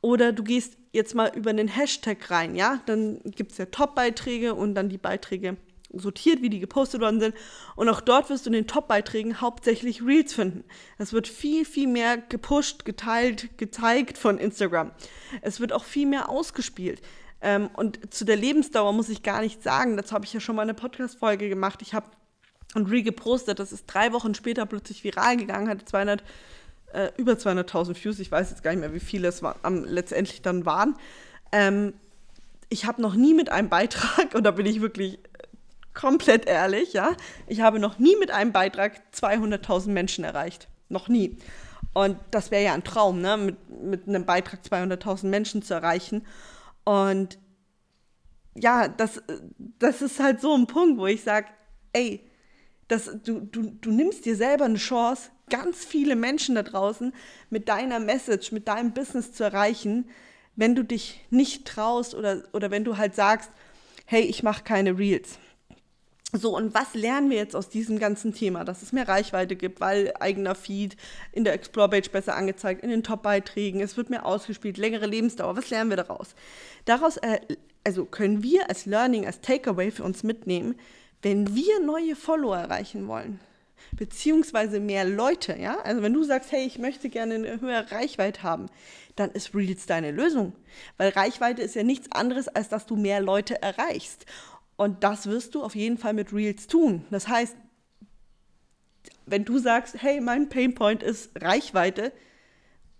Oder 0.00 0.32
du 0.32 0.44
gehst 0.44 0.76
jetzt 0.92 1.14
mal 1.14 1.32
über 1.34 1.50
einen 1.50 1.68
Hashtag 1.68 2.30
rein, 2.30 2.54
ja, 2.54 2.80
dann 2.86 3.20
gibt 3.24 3.52
es 3.52 3.58
ja 3.58 3.66
Top-Beiträge 3.66 4.54
und 4.54 4.74
dann 4.74 4.88
die 4.88 4.98
Beiträge 4.98 5.56
sortiert, 5.92 6.42
wie 6.42 6.50
die 6.50 6.60
gepostet 6.60 7.00
worden 7.00 7.20
sind. 7.20 7.34
Und 7.76 7.88
auch 7.88 8.00
dort 8.00 8.30
wirst 8.30 8.46
du 8.46 8.50
in 8.50 8.54
den 8.54 8.66
Top-Beiträgen 8.66 9.40
hauptsächlich 9.40 10.04
Reels 10.04 10.34
finden. 10.34 10.64
Es 10.98 11.12
wird 11.12 11.28
viel, 11.28 11.64
viel 11.64 11.86
mehr 11.86 12.18
gepusht, 12.18 12.84
geteilt, 12.84 13.56
gezeigt 13.58 14.18
von 14.18 14.38
Instagram. 14.38 14.90
Es 15.42 15.60
wird 15.60 15.72
auch 15.72 15.84
viel 15.84 16.06
mehr 16.06 16.28
ausgespielt. 16.28 17.00
Ähm, 17.40 17.70
und 17.74 18.12
zu 18.12 18.24
der 18.24 18.36
Lebensdauer 18.36 18.92
muss 18.92 19.08
ich 19.08 19.22
gar 19.22 19.40
nichts 19.40 19.64
sagen. 19.64 19.96
Dazu 19.96 20.14
habe 20.14 20.24
ich 20.24 20.32
ja 20.32 20.40
schon 20.40 20.56
mal 20.56 20.62
eine 20.62 20.74
Podcast-Folge 20.74 21.48
gemacht. 21.48 21.82
Ich 21.82 21.94
habe 21.94 22.06
ein 22.74 22.86
Reel 22.86 23.02
gepostet, 23.02 23.58
das 23.58 23.72
ist 23.72 23.86
drei 23.86 24.12
Wochen 24.12 24.34
später 24.34 24.66
plötzlich 24.66 25.04
viral 25.04 25.36
gegangen, 25.36 25.68
hatte 25.68 25.84
200, 25.84 26.24
äh, 26.94 27.12
über 27.16 27.32
200.000 27.32 28.02
Views. 28.02 28.18
Ich 28.18 28.30
weiß 28.30 28.50
jetzt 28.50 28.62
gar 28.62 28.70
nicht 28.70 28.80
mehr, 28.80 28.94
wie 28.94 29.00
viele 29.00 29.28
es 29.28 29.42
war, 29.42 29.56
am, 29.62 29.84
letztendlich 29.84 30.42
dann 30.42 30.64
waren. 30.64 30.96
Ähm, 31.52 31.94
ich 32.68 32.86
habe 32.86 33.02
noch 33.02 33.14
nie 33.14 33.34
mit 33.34 33.50
einem 33.50 33.68
Beitrag, 33.68 34.32
und 34.34 34.44
da 34.44 34.52
bin 34.52 34.66
ich 34.66 34.80
wirklich 34.80 35.18
komplett 35.92 36.46
ehrlich, 36.46 36.92
ja, 36.92 37.12
ich 37.46 37.60
habe 37.60 37.78
noch 37.78 37.98
nie 37.98 38.16
mit 38.16 38.30
einem 38.30 38.52
Beitrag 38.52 39.00
200.000 39.14 39.90
Menschen 39.90 40.24
erreicht. 40.24 40.68
Noch 40.88 41.08
nie. 41.08 41.38
Und 41.92 42.16
das 42.30 42.50
wäre 42.50 42.64
ja 42.64 42.74
ein 42.74 42.82
Traum, 42.84 43.20
ne? 43.20 43.36
mit, 43.36 43.68
mit 43.82 44.08
einem 44.08 44.26
Beitrag 44.26 44.60
200.000 44.64 45.26
Menschen 45.26 45.62
zu 45.62 45.74
erreichen. 45.74 46.26
Und 46.84 47.38
ja, 48.56 48.88
das, 48.88 49.22
das 49.78 50.02
ist 50.02 50.20
halt 50.20 50.40
so 50.40 50.54
ein 50.54 50.66
Punkt, 50.66 50.98
wo 50.98 51.06
ich 51.06 51.22
sage, 51.22 51.46
ey, 51.92 52.28
das, 52.94 53.10
du, 53.24 53.40
du, 53.40 53.72
du 53.80 53.90
nimmst 53.90 54.24
dir 54.24 54.36
selber 54.36 54.64
eine 54.64 54.78
Chance, 54.78 55.30
ganz 55.50 55.84
viele 55.84 56.16
Menschen 56.16 56.54
da 56.54 56.62
draußen 56.62 57.12
mit 57.50 57.68
deiner 57.68 58.00
Message, 58.00 58.52
mit 58.52 58.68
deinem 58.68 58.92
Business 58.92 59.32
zu 59.32 59.44
erreichen, 59.44 60.08
wenn 60.56 60.74
du 60.74 60.84
dich 60.84 61.20
nicht 61.30 61.66
traust 61.66 62.14
oder, 62.14 62.44
oder 62.52 62.70
wenn 62.70 62.84
du 62.84 62.96
halt 62.96 63.14
sagst, 63.14 63.50
hey, 64.06 64.22
ich 64.22 64.42
mache 64.42 64.62
keine 64.62 64.96
Reels. 64.98 65.38
So, 66.32 66.56
und 66.56 66.74
was 66.74 66.94
lernen 66.94 67.30
wir 67.30 67.36
jetzt 67.36 67.54
aus 67.54 67.68
diesem 67.68 67.98
ganzen 67.98 68.34
Thema? 68.34 68.64
Dass 68.64 68.82
es 68.82 68.92
mehr 68.92 69.06
Reichweite 69.06 69.54
gibt, 69.54 69.80
weil 69.80 70.12
eigener 70.18 70.54
Feed 70.54 70.96
in 71.30 71.44
der 71.44 71.52
Explore-Page 71.52 72.10
besser 72.10 72.34
angezeigt, 72.34 72.82
in 72.82 72.90
den 72.90 73.04
Top-Beiträgen, 73.04 73.80
es 73.80 73.96
wird 73.96 74.10
mehr 74.10 74.26
ausgespielt, 74.26 74.76
längere 74.76 75.06
Lebensdauer. 75.06 75.56
Was 75.56 75.70
lernen 75.70 75.90
wir 75.90 75.96
daraus? 75.96 76.34
Daraus 76.86 77.18
äh, 77.18 77.38
also 77.84 78.04
können 78.06 78.42
wir 78.42 78.68
als 78.68 78.86
Learning, 78.86 79.26
als 79.26 79.40
Takeaway 79.42 79.90
für 79.90 80.02
uns 80.02 80.22
mitnehmen, 80.22 80.74
wenn 81.24 81.54
wir 81.54 81.80
neue 81.80 82.16
Follower 82.16 82.56
erreichen 82.56 83.08
wollen, 83.08 83.40
beziehungsweise 83.92 84.78
mehr 84.78 85.04
Leute, 85.06 85.56
ja? 85.58 85.78
Also 85.80 86.02
wenn 86.02 86.12
du 86.12 86.22
sagst, 86.22 86.52
hey, 86.52 86.66
ich 86.66 86.78
möchte 86.78 87.08
gerne 87.08 87.34
eine 87.34 87.60
höhere 87.60 87.90
Reichweite 87.90 88.42
haben, 88.42 88.66
dann 89.16 89.30
ist 89.30 89.54
Reels 89.54 89.86
deine 89.86 90.10
Lösung. 90.10 90.52
Weil 90.98 91.10
Reichweite 91.10 91.62
ist 91.62 91.76
ja 91.76 91.82
nichts 91.82 92.12
anderes, 92.12 92.48
als 92.48 92.68
dass 92.68 92.84
du 92.86 92.96
mehr 92.96 93.20
Leute 93.20 93.62
erreichst. 93.62 94.26
Und 94.76 95.02
das 95.02 95.26
wirst 95.26 95.54
du 95.54 95.62
auf 95.62 95.74
jeden 95.74 95.96
Fall 95.96 96.12
mit 96.12 96.32
Reels 96.32 96.66
tun. 96.66 97.06
Das 97.10 97.26
heißt, 97.26 97.56
wenn 99.24 99.46
du 99.46 99.58
sagst, 99.58 100.02
hey, 100.02 100.20
mein 100.20 100.50
Painpoint 100.50 101.02
ist 101.02 101.30
Reichweite, 101.40 102.12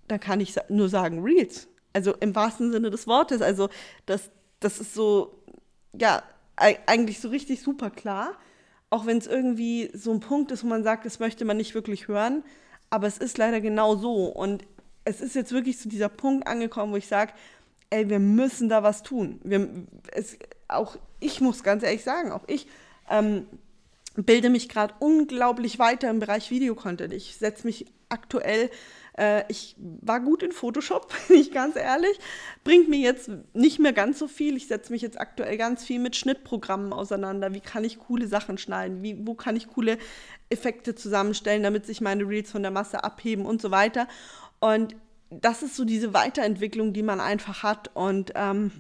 dann 0.09 0.21
kann 0.21 0.41
ich 0.41 0.55
nur 0.71 0.89
sagen 0.89 1.23
Reels. 1.23 1.69
Also 1.93 2.15
im 2.15 2.35
wahrsten 2.35 2.73
Sinne 2.73 2.91
des 2.91 3.07
Wortes. 3.07 3.43
Also 3.43 3.69
das, 4.07 4.31
das 4.61 4.81
ist 4.81 4.95
so, 4.95 5.45
ja, 5.93 6.23
eigentlich 6.57 7.21
so 7.21 7.29
richtig 7.29 7.63
super 7.63 7.91
klar. 7.91 8.35
Auch 8.91 9.07
wenn 9.07 9.19
es 9.19 9.27
irgendwie 9.27 9.91
so 9.93 10.13
ein 10.13 10.21
Punkt 10.21 10.51
ist, 10.51 10.63
wo 10.63 10.69
man 10.69 10.85
sagt, 10.85 11.05
das 11.05 11.19
möchte 11.19 11.45
man 11.45 11.57
nicht 11.57 11.75
wirklich 11.75 12.09
hören. 12.09 12.45
Aber 12.91 13.07
es 13.07 13.19
ist 13.19 13.39
leider 13.39 13.61
genau 13.61 13.97
so. 13.97 14.27
Und 14.27 14.65
es 15.05 15.21
ist 15.21 15.35
jetzt 15.35 15.53
wirklich 15.53 15.79
zu 15.79 15.89
dieser 15.89 16.09
Punkt 16.09 16.47
angekommen, 16.47 16.93
wo 16.93 16.97
ich 16.97 17.09
sage, 17.09 17.33
ey, 17.91 18.09
wir 18.09 18.19
müssen 18.19 18.69
da 18.69 18.83
was 18.83 19.03
tun. 19.03 19.41
Wir, 19.45 19.69
es, 20.13 20.39
auch 20.69 20.97
ich 21.21 21.41
muss 21.41 21.63
ganz 21.63 21.83
ehrlich 21.83 22.05
sagen, 22.05 22.33
auch 22.33 22.45
ich 22.47 22.67
ähm, 23.11 23.47
bilde 24.17 24.51
mich 24.51 24.69
gerade 24.69 24.95
unglaublich 25.01 25.79
weiter 25.79 26.11
im 26.11 26.21
Bereich 26.21 26.51
Videocontent. 26.51 27.13
Ich 27.13 27.37
setze 27.37 27.67
mich 27.67 27.87
aktuell 28.09 28.71
Äh, 29.19 29.45
ich 29.49 29.77
war 29.79 30.21
gut 30.21 30.43
in 30.43 30.53
Photoshop, 30.53 31.13
bin 31.29 31.39
ich 31.39 31.53
ganz 31.53 31.77
ehrlich. 31.77 32.19
Bringt 32.65 32.89
mir 32.89 32.99
jetzt 32.99 33.31
nicht 33.53 33.79
mehr 33.79 33.93
ganz 33.93 34.19
so 34.19 34.29
viel. 34.29 34.57
Ich 34.57 34.67
setze 34.67 34.93
mich 34.93 35.03
jetzt 35.03 35.21
aktuell 35.21 35.57
ganz 35.57 35.85
viel 35.85 36.01
mit 36.01 36.17
Schnittprogrammen 36.17 36.93
auseinander. 36.93 37.55
Wie 37.55 37.61
kann 37.61 37.85
ich 37.85 37.99
coole 37.99 38.27
Sachen 38.27 38.59
schneiden? 38.59 39.03
Wie, 39.03 39.27
wo 39.27 39.35
kann 39.35 39.57
ich 39.57 39.69
coole 39.69 39.99
Effekte 40.51 40.95
zusammenstellen, 40.95 41.63
damit 41.63 41.87
sich 41.87 42.01
meine 42.01 42.29
Reels 42.29 42.51
von 42.51 42.63
der 42.63 42.71
Masse 42.71 43.05
abheben 43.05 43.47
und 43.47 43.63
so 43.63 43.71
weiter. 43.71 44.09
Und 44.61 44.97
das 45.31 45.63
ist 45.63 45.77
so 45.77 45.85
diese 45.85 46.15
Weiterentwicklung, 46.15 46.93
die 46.93 47.03
man 47.03 47.21
einfach 47.21 47.63
hat. 47.63 47.91
Und 47.95 48.33
ähm, 48.35 48.71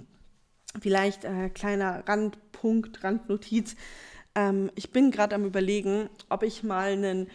vielleicht 0.80 1.24
äh, 1.24 1.50
kleiner 1.50 2.02
Randpunkt, 2.06 3.02
Randnotiz. 3.04 3.76
Ähm, 4.34 4.70
ich 4.74 4.90
bin 4.90 5.10
gerade 5.10 5.34
am 5.34 5.44
Überlegen, 5.44 6.08
ob 6.28 6.42
ich 6.42 6.62
mal 6.62 6.92
einen 6.92 7.28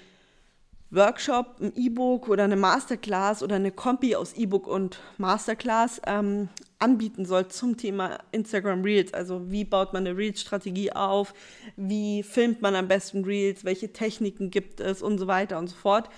Workshop, 0.92 1.58
ein 1.62 1.74
E-Book 1.76 2.28
oder 2.30 2.46
eine 2.46 2.56
Masterclass 2.56 3.44
oder 3.44 3.58
eine 3.58 3.72
Kombi 3.72 4.16
aus 4.16 4.34
E-Book 4.34 4.66
und 4.66 5.00
Masterclass 5.18 6.02
ähm, 6.08 6.50
anbieten 6.80 7.26
soll 7.26 7.48
zum 7.50 7.78
Thema 7.78 8.18
Instagram 8.32 8.82
Reels. 8.82 9.14
Also 9.14 9.52
wie 9.52 9.66
baut 9.66 9.94
man 9.94 10.08
eine 10.08 10.18
Reels-Strategie 10.18 10.92
auf, 10.92 11.34
wie 11.76 12.24
filmt 12.24 12.64
man 12.64 12.76
am 12.76 12.88
besten 12.88 13.24
Reels, 13.24 13.66
welche 13.66 13.94
Techniken 13.94 14.50
gibt 14.50 14.80
es 14.80 15.04
und 15.04 15.20
so 15.20 15.28
weiter 15.28 15.60
und 15.60 15.68
so 15.68 15.76
fort. 15.76 16.10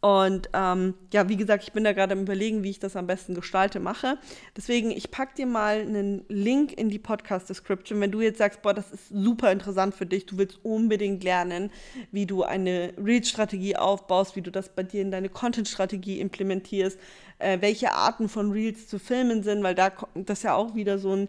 Und 0.00 0.48
ähm, 0.52 0.94
ja, 1.12 1.28
wie 1.28 1.36
gesagt, 1.36 1.64
ich 1.64 1.72
bin 1.72 1.82
da 1.82 1.92
gerade 1.92 2.12
am 2.12 2.20
Überlegen, 2.20 2.62
wie 2.62 2.70
ich 2.70 2.78
das 2.78 2.94
am 2.94 3.08
besten 3.08 3.34
gestalte, 3.34 3.80
mache. 3.80 4.18
Deswegen, 4.56 4.92
ich 4.92 5.10
packe 5.10 5.34
dir 5.34 5.46
mal 5.46 5.80
einen 5.80 6.24
Link 6.28 6.72
in 6.72 6.88
die 6.88 7.00
Podcast-Description. 7.00 8.00
Wenn 8.00 8.12
du 8.12 8.20
jetzt 8.20 8.38
sagst, 8.38 8.62
boah, 8.62 8.74
das 8.74 8.92
ist 8.92 9.08
super 9.08 9.50
interessant 9.50 9.96
für 9.96 10.06
dich, 10.06 10.26
du 10.26 10.38
willst 10.38 10.64
unbedingt 10.64 11.24
lernen, 11.24 11.72
wie 12.12 12.26
du 12.26 12.44
eine 12.44 12.92
Reels-Strategie 12.96 13.76
aufbaust, 13.76 14.36
wie 14.36 14.42
du 14.42 14.52
das 14.52 14.68
bei 14.68 14.84
dir 14.84 15.02
in 15.02 15.10
deine 15.10 15.30
Content-Strategie 15.30 16.20
implementierst, 16.20 16.96
äh, 17.40 17.60
welche 17.60 17.92
Arten 17.92 18.28
von 18.28 18.52
Reels 18.52 18.86
zu 18.86 19.00
filmen 19.00 19.42
sind, 19.42 19.64
weil 19.64 19.74
da 19.74 19.90
das 20.14 20.44
ja 20.44 20.54
auch 20.54 20.76
wieder 20.76 21.00
so 21.00 21.12
ein 21.12 21.28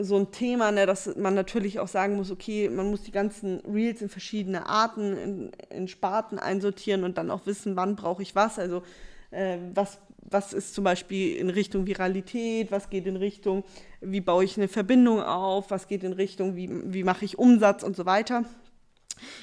so 0.00 0.16
ein 0.16 0.30
Thema, 0.30 0.72
ne, 0.72 0.86
dass 0.86 1.16
man 1.16 1.34
natürlich 1.34 1.80
auch 1.80 1.88
sagen 1.88 2.16
muss, 2.16 2.30
okay, 2.30 2.68
man 2.68 2.90
muss 2.90 3.02
die 3.02 3.12
ganzen 3.12 3.60
Reels 3.60 4.02
in 4.02 4.08
verschiedene 4.08 4.66
Arten, 4.66 5.16
in, 5.16 5.52
in 5.70 5.88
Sparten 5.88 6.38
einsortieren 6.38 7.04
und 7.04 7.18
dann 7.18 7.30
auch 7.30 7.46
wissen, 7.46 7.76
wann 7.76 7.96
brauche 7.96 8.22
ich 8.22 8.34
was. 8.34 8.58
Also 8.58 8.82
äh, 9.30 9.58
was, 9.74 9.98
was 10.18 10.52
ist 10.52 10.74
zum 10.74 10.84
Beispiel 10.84 11.36
in 11.36 11.50
Richtung 11.50 11.86
Viralität, 11.86 12.70
was 12.70 12.90
geht 12.90 13.06
in 13.06 13.16
Richtung, 13.16 13.64
wie 14.00 14.20
baue 14.20 14.44
ich 14.44 14.56
eine 14.56 14.68
Verbindung 14.68 15.22
auf, 15.22 15.70
was 15.70 15.88
geht 15.88 16.04
in 16.04 16.12
Richtung, 16.12 16.56
wie, 16.56 16.68
wie 16.92 17.04
mache 17.04 17.24
ich 17.24 17.38
Umsatz 17.38 17.82
und 17.82 17.96
so 17.96 18.06
weiter. 18.06 18.44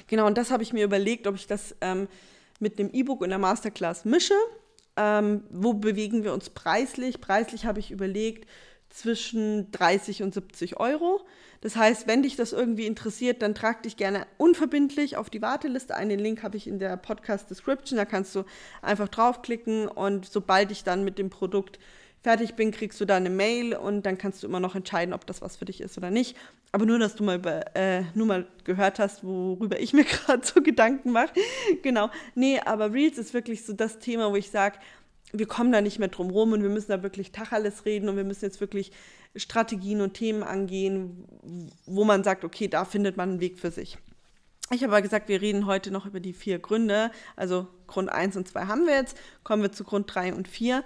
Genau, 0.08 0.28
und 0.28 0.38
das 0.38 0.52
habe 0.52 0.64
ich 0.64 0.74
mir 0.74 0.84
überlegt, 0.84 1.28
ob 1.28 1.36
ich 1.36 1.48
das 1.48 1.76
ähm, 1.82 2.08
mit 2.60 2.80
einem 2.80 2.90
E-Book 2.92 3.22
und 3.22 3.30
der 3.30 3.40
Masterclass 3.40 4.06
mische. 4.06 4.36
Ähm, 4.96 5.44
wo 5.50 5.74
bewegen 5.74 6.24
wir 6.24 6.34
uns 6.34 6.52
preislich? 6.52 7.20
Preislich 7.20 7.66
habe 7.66 7.80
ich 7.80 7.90
überlegt, 7.90 8.48
zwischen 8.94 9.72
30 9.72 10.24
und 10.24 10.34
70 10.34 10.80
Euro. 10.80 11.26
Das 11.62 11.76
heißt, 11.76 12.08
wenn 12.08 12.24
dich 12.24 12.36
das 12.36 12.54
irgendwie 12.54 12.86
interessiert, 12.86 13.42
dann 13.42 13.56
trag 13.56 13.84
dich 13.84 13.98
gerne 13.98 14.28
unverbindlich 14.38 15.18
auf 15.18 15.30
die 15.30 15.42
Warteliste 15.42 15.96
ein. 15.96 16.10
Den 16.10 16.20
Link 16.20 16.44
habe 16.44 16.58
ich 16.58 16.68
in 16.68 16.78
der 16.78 16.96
Podcast-Description. 16.98 17.98
Da 17.98 18.06
kannst 18.06 18.36
du 18.36 18.44
einfach 18.82 19.08
draufklicken 19.08 19.88
und 19.88 20.26
sobald 20.26 20.72
ich 20.72 20.84
dann 20.84 21.04
mit 21.04 21.18
dem 21.18 21.30
Produkt 21.30 21.80
fertig 22.22 22.54
bin, 22.54 22.72
kriegst 22.72 23.02
du 23.02 23.06
da 23.06 23.18
eine 23.18 23.30
Mail 23.30 23.76
und 23.76 24.06
dann 24.06 24.18
kannst 24.18 24.44
du 24.44 24.48
immer 24.48 24.60
noch 24.60 24.76
entscheiden, 24.76 25.14
ob 25.14 25.26
das 25.26 25.42
was 25.42 25.58
für 25.58 25.66
dich 25.66 25.82
ist 25.82 25.98
oder 25.98 26.10
nicht. 26.10 26.38
Aber 26.72 26.86
nur, 26.86 26.98
dass 26.98 27.16
du 27.16 27.24
mal, 27.24 27.38
über, 27.38 27.76
äh, 27.76 28.04
nur 28.14 28.28
mal 28.28 28.48
gehört 28.64 29.00
hast, 29.00 29.24
worüber 29.24 29.80
ich 29.80 29.94
mir 29.94 30.04
gerade 30.06 30.46
so 30.46 30.62
Gedanken 30.62 31.12
mache. 31.12 31.34
genau. 31.82 32.10
Nee, 32.36 32.60
aber 32.60 32.94
Reels 32.94 33.18
ist 33.18 33.34
wirklich 33.34 33.66
so 33.66 33.74
das 33.74 34.00
Thema, 34.00 34.32
wo 34.32 34.36
ich 34.36 34.50
sage, 34.50 34.78
wir 35.34 35.48
kommen 35.48 35.72
da 35.72 35.82
nicht 35.82 36.00
mehr 36.00 36.10
drum 36.10 36.30
rum 36.30 36.54
und 36.54 36.62
wir 36.62 36.70
müssen 36.70 36.92
da 36.92 37.02
wirklich 37.04 37.32
Tacheles 37.32 37.86
reden 37.86 38.08
und 38.08 38.18
wir 38.18 38.24
müssen 38.24 38.46
jetzt 38.46 38.62
wirklich 38.62 38.92
Strategien 39.36 40.02
und 40.02 40.14
Themen 40.14 40.44
angehen, 40.44 41.72
wo 41.86 42.04
man 42.04 42.24
sagt, 42.24 42.46
okay, 42.46 42.68
da 42.68 42.86
findet 42.86 43.18
man 43.18 43.30
einen 43.32 43.40
Weg 43.40 43.58
für 43.58 43.72
sich. 43.72 43.98
Ich 44.72 44.84
habe 44.84 44.94
aber 44.94 45.02
gesagt, 45.02 45.28
wir 45.28 45.42
reden 45.42 45.66
heute 45.66 45.92
noch 45.92 46.06
über 46.06 46.20
die 46.20 46.34
vier 46.34 46.60
Gründe. 46.60 47.12
Also 47.36 47.68
Grund 47.88 48.10
1 48.10 48.38
und 48.38 48.48
2 48.48 48.66
haben 48.66 48.86
wir 48.86 48.94
jetzt. 48.94 49.18
Kommen 49.44 49.64
wir 49.64 49.72
zu 49.72 49.84
Grund 49.84 50.14
3 50.14 50.34
und 50.34 50.48
4. 50.48 50.84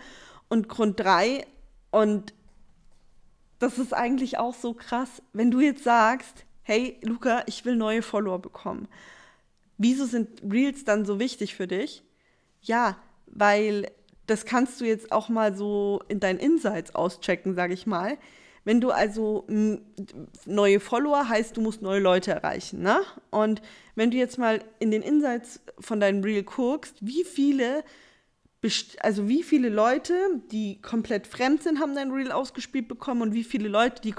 Und 0.47 0.69
Grund 0.69 0.99
3, 0.99 1.45
und 1.91 2.33
das 3.59 3.77
ist 3.77 3.93
eigentlich 3.93 4.37
auch 4.37 4.55
so 4.55 4.73
krass, 4.73 5.21
wenn 5.33 5.51
du 5.51 5.59
jetzt 5.59 5.83
sagst, 5.83 6.45
hey 6.63 6.97
Luca, 7.01 7.43
ich 7.47 7.65
will 7.65 7.75
neue 7.75 8.01
Follower 8.01 8.39
bekommen. 8.39 8.87
Wieso 9.77 10.05
sind 10.05 10.41
Reels 10.41 10.85
dann 10.85 11.05
so 11.05 11.19
wichtig 11.19 11.55
für 11.55 11.67
dich? 11.67 12.03
Ja, 12.61 12.97
weil 13.27 13.91
das 14.27 14.45
kannst 14.45 14.79
du 14.79 14.85
jetzt 14.85 15.11
auch 15.11 15.29
mal 15.29 15.55
so 15.55 16.01
in 16.07 16.19
deinen 16.19 16.39
Insights 16.39 16.93
auschecken, 16.93 17.55
sage 17.55 17.73
ich 17.73 17.87
mal. 17.87 18.17
Wenn 18.63 18.81
du 18.81 18.91
also 18.91 19.45
neue 20.45 20.79
Follower 20.81 21.29
heißt, 21.29 21.55
du 21.55 21.61
musst 21.61 21.81
neue 21.81 22.01
Leute 22.01 22.31
erreichen, 22.31 22.81
ne? 22.81 22.99
Und 23.31 23.61
wenn 23.95 24.11
du 24.11 24.17
jetzt 24.17 24.37
mal 24.37 24.59
in 24.79 24.91
den 24.91 25.01
Insights 25.01 25.61
von 25.79 26.01
deinem 26.01 26.21
Reel 26.21 26.43
guckst, 26.43 26.97
wie 26.99 27.23
viele 27.23 27.85
also 29.01 29.27
wie 29.27 29.43
viele 29.43 29.69
Leute, 29.69 30.13
die 30.51 30.81
komplett 30.81 31.27
fremd 31.27 31.61
sind, 31.61 31.79
haben 31.79 31.93
dein 31.93 32.11
Reel 32.11 32.31
ausgespielt 32.31 32.87
bekommen 32.87 33.21
und 33.21 33.33
wie 33.33 33.43
viele 33.43 33.69
Leute, 33.69 34.01
die, 34.01 34.15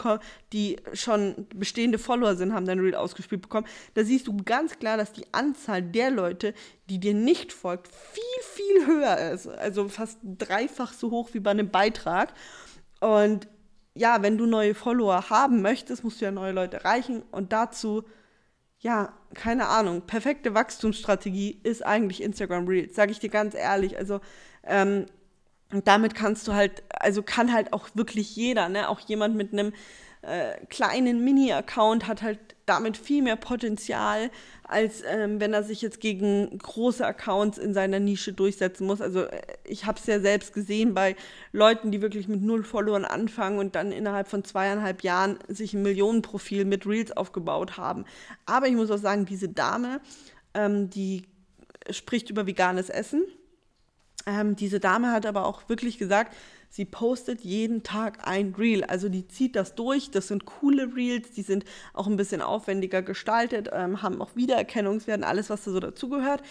die 0.53 0.77
schon 0.93 1.49
bestehende 1.55 1.99
Follower 1.99 2.37
sind, 2.37 2.55
haben 2.55 2.65
dein 2.65 2.79
Reel 2.79 2.95
ausgespielt 2.95 3.43
bekommen. 3.43 3.67
Da 3.95 4.05
siehst 4.05 4.29
du 4.29 4.37
ganz 4.37 4.79
klar, 4.79 4.97
dass 4.97 5.13
die 5.13 5.27
Anzahl 5.33 5.83
der 5.83 6.11
Leute, 6.11 6.55
die 6.89 7.01
dir 7.01 7.15
nicht 7.15 7.53
folgt, 7.53 7.89
viel, 7.89 8.23
viel 8.43 8.87
höher 8.87 9.33
ist. 9.33 9.49
Also 9.49 9.89
fast 9.89 10.19
dreifach 10.23 10.93
so 10.93 11.11
hoch 11.11 11.31
wie 11.33 11.41
bei 11.41 11.51
einem 11.51 11.71
Beitrag. 11.71 12.33
Und 13.01 13.49
ja, 13.95 14.23
wenn 14.23 14.39
du 14.39 14.47
neue 14.47 14.75
Follower 14.75 15.31
haben 15.31 15.63
möchtest, 15.63 16.05
musst 16.05 16.21
du 16.21 16.27
ja 16.27 16.31
neue 16.31 16.53
Leute 16.53 16.77
erreichen 16.79 17.23
und 17.33 17.53
dazu 17.53 18.05
ja, 18.81 19.13
keine 19.35 19.69
Ahnung, 19.69 20.03
perfekte 20.03 20.55
Wachstumsstrategie 20.55 21.61
ist 21.63 21.85
eigentlich 21.85 22.23
Instagram 22.23 22.69
Reels, 22.69 22.95
sage 22.95 23.11
ich 23.13 23.19
dir 23.19 23.31
ganz 23.31 23.55
ehrlich. 23.55 23.99
Also 23.99 24.21
ähm, 24.65 25.07
damit 25.85 26.15
kannst 26.15 26.47
du 26.49 26.55
halt, 26.55 26.83
also 26.89 27.23
kann 27.23 27.53
halt 27.53 27.73
auch 27.73 27.89
wirklich 27.95 28.37
jeder, 28.37 28.69
ne? 28.69 28.89
Auch 28.89 29.01
jemand 29.01 29.37
mit 29.37 29.53
einem 29.53 29.73
äh, 30.23 30.65
kleinen 30.67 31.25
Mini-Account 31.25 32.07
hat 32.07 32.23
halt 32.23 32.48
damit 32.69 32.97
viel 32.97 33.23
mehr 33.23 33.37
Potenzial, 33.37 34.31
als 34.65 35.03
ähm, 35.07 35.41
wenn 35.41 35.55
er 35.55 35.63
sich 35.63 35.81
jetzt 35.81 36.01
gegen 36.01 36.59
große 36.59 37.05
Accounts 37.05 37.59
in 37.59 37.73
seiner 37.73 38.01
Nische 38.01 38.33
durchsetzen 38.33 38.87
muss. 38.87 39.01
Also 39.01 39.23
äh, 39.23 39.41
ich 39.65 39.87
habe 39.87 39.99
es 39.99 40.07
ja 40.07 40.21
selbst 40.21 40.53
gesehen 40.53 40.95
bei 40.95 41.17
Leuten, 41.53 41.91
die 41.91 42.03
wirklich 42.03 42.29
mit 42.29 42.43
null 42.43 42.65
Followern 42.65 43.05
anfangen 43.05 43.59
und 43.59 43.75
dann 43.75 43.93
innerhalb 43.93 44.29
von 44.29 44.45
zweieinhalb 44.45 45.03
Jahren 45.03 45.39
sich 45.49 45.73
ein 45.73 45.83
Millionenprofil 45.83 46.65
mit 46.65 46.87
Reels 46.87 47.17
aufgebaut 47.17 47.77
haben. 47.77 48.05
Aber 48.47 48.69
ich 48.69 48.75
muss 48.75 48.91
auch 48.91 48.99
sagen, 48.99 49.25
diese 49.25 49.49
Dame, 49.49 50.01
ähm, 50.55 50.91
die 50.91 51.23
spricht 51.91 52.29
über 52.31 52.47
veganes 52.47 52.91
Essen. 52.91 53.25
Ähm, 54.27 54.57
diese 54.57 54.81
Dame 54.81 55.11
hat 55.13 55.25
aber 55.25 55.47
auch 55.47 55.69
wirklich 55.69 55.97
gesagt, 55.97 56.35
Sie 56.71 56.85
postet 56.85 57.41
jeden 57.41 57.83
Tag 57.83 58.27
ein 58.27 58.55
Reel. 58.57 58.85
Also 58.85 59.09
die 59.09 59.27
zieht 59.27 59.57
das 59.57 59.75
durch. 59.75 60.11
Das 60.11 60.29
sind 60.29 60.45
coole 60.45 60.95
Reels, 60.95 61.31
die 61.33 61.43
sind 61.43 61.65
auch 61.95 62.07
ein 62.07 62.17
bisschen 62.17 62.43
aufwendiger 62.43 63.03
gestaltet, 63.03 63.71
ähm, 63.73 64.03
haben 64.03 64.21
auch 64.21 64.37
Wiedererkennungswerten, 64.37 65.25
alles, 65.25 65.51
was 65.51 65.65
da 65.65 65.71
so 65.71 65.81
dazugehört. 65.81 66.43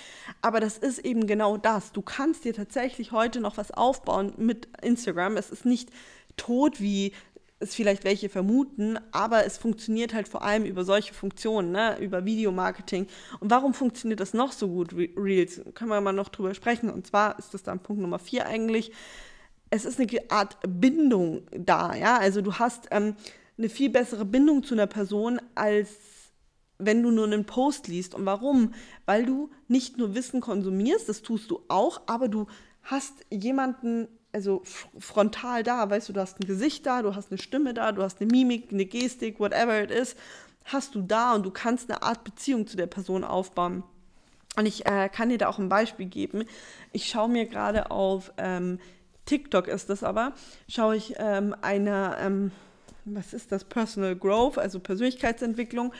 Aber 0.41 0.59
das 0.59 0.77
ist 0.77 0.99
eben 0.99 1.27
genau 1.27 1.57
das. 1.57 1.91
Du 1.91 2.01
kannst 2.01 2.45
dir 2.45 2.53
tatsächlich 2.53 3.11
heute 3.11 3.39
noch 3.39 3.57
was 3.57 3.71
aufbauen 3.71 4.33
mit 4.37 4.67
Instagram. 4.81 5.37
Es 5.37 5.51
ist 5.51 5.65
nicht 5.65 5.89
tot, 6.35 6.81
wie 6.81 7.13
es 7.59 7.73
vielleicht 7.73 8.03
welche 8.03 8.29
vermuten, 8.29 8.99
aber 9.11 9.45
es 9.45 9.57
funktioniert 9.57 10.13
halt 10.13 10.27
vor 10.27 10.43
allem 10.43 10.65
über 10.65 10.83
solche 10.83 11.13
Funktionen, 11.13 11.71
ne? 11.71 11.97
über 11.99 12.23
Videomarketing. 12.23 13.07
Und 13.39 13.49
warum 13.49 13.73
funktioniert 13.73 14.19
das 14.19 14.33
noch 14.33 14.51
so 14.51 14.67
gut, 14.67 14.93
Reels? 14.93 15.61
Können 15.73 15.89
wir 15.89 15.99
mal 16.01 16.13
noch 16.13 16.29
drüber 16.29 16.53
sprechen. 16.53 16.89
Und 16.89 17.07
zwar 17.07 17.39
ist 17.39 17.53
das 17.53 17.63
dann 17.63 17.79
Punkt 17.79 18.01
Nummer 18.01 18.19
vier 18.19 18.45
eigentlich 18.45 18.91
es 19.69 19.85
ist 19.85 19.99
eine 19.99 20.09
Art 20.29 20.57
Bindung 20.67 21.41
da, 21.51 21.95
ja. 21.95 22.17
Also 22.17 22.41
du 22.41 22.53
hast 22.55 22.87
ähm, 22.91 23.15
eine 23.57 23.69
viel 23.69 23.89
bessere 23.89 24.25
Bindung 24.25 24.63
zu 24.63 24.75
einer 24.75 24.87
Person, 24.87 25.41
als 25.55 25.89
wenn 26.77 27.01
du 27.01 27.11
nur 27.11 27.25
einen 27.25 27.45
Post 27.45 27.87
liest. 27.87 28.13
Und 28.13 28.25
warum? 28.25 28.73
Weil 29.05 29.25
du 29.25 29.49
nicht 29.67 29.97
nur 29.97 30.15
Wissen 30.15 30.41
konsumierst, 30.41 31.09
das 31.09 31.21
tust 31.21 31.49
du 31.51 31.61
auch, 31.67 32.01
aber 32.05 32.27
du 32.27 32.47
hast 32.83 33.13
jemanden, 33.31 34.07
also 34.31 34.61
frontal 34.99 35.63
da, 35.63 35.89
weißt 35.89 36.09
du, 36.09 36.13
du 36.13 36.21
hast 36.21 36.39
ein 36.39 36.47
Gesicht 36.47 36.85
da, 36.85 37.01
du 37.01 37.15
hast 37.15 37.31
eine 37.31 37.39
Stimme 37.39 37.73
da, 37.73 37.91
du 37.91 38.03
hast 38.03 38.21
eine 38.21 38.31
Mimik, 38.31 38.71
eine 38.71 38.85
Gestik, 38.85 39.39
whatever 39.39 39.83
it 39.83 39.91
is, 39.91 40.15
hast 40.65 40.95
du 40.95 41.01
da 41.01 41.33
und 41.33 41.45
du 41.45 41.51
kannst 41.51 41.89
eine 41.89 42.03
Art 42.03 42.23
Beziehung 42.23 42.67
zu 42.67 42.77
der 42.77 42.87
Person 42.87 43.23
aufbauen. 43.23 43.83
Und 44.55 44.65
ich 44.65 44.85
äh, 44.85 45.09
kann 45.09 45.29
dir 45.29 45.37
da 45.37 45.49
auch 45.49 45.59
ein 45.59 45.69
Beispiel 45.69 46.07
geben. 46.07 46.43
Ich 46.91 47.09
schaue 47.09 47.29
mir 47.29 47.45
gerade 47.45 47.91
auf 47.91 48.33
ähm, 48.37 48.79
TikTok 49.27 49.67
ist 49.67 49.89
das 49.89 50.03
aber, 50.03 50.33
schaue 50.67 50.95
ich 50.95 51.13
ähm, 51.17 51.55
eine, 51.61 52.17
ähm, 52.19 52.51
was 53.05 53.33
ist 53.33 53.51
das, 53.51 53.63
Personal 53.63 54.15
Growth, 54.15 54.57
also 54.57 54.79
Persönlichkeitsentwicklung. 54.79 55.93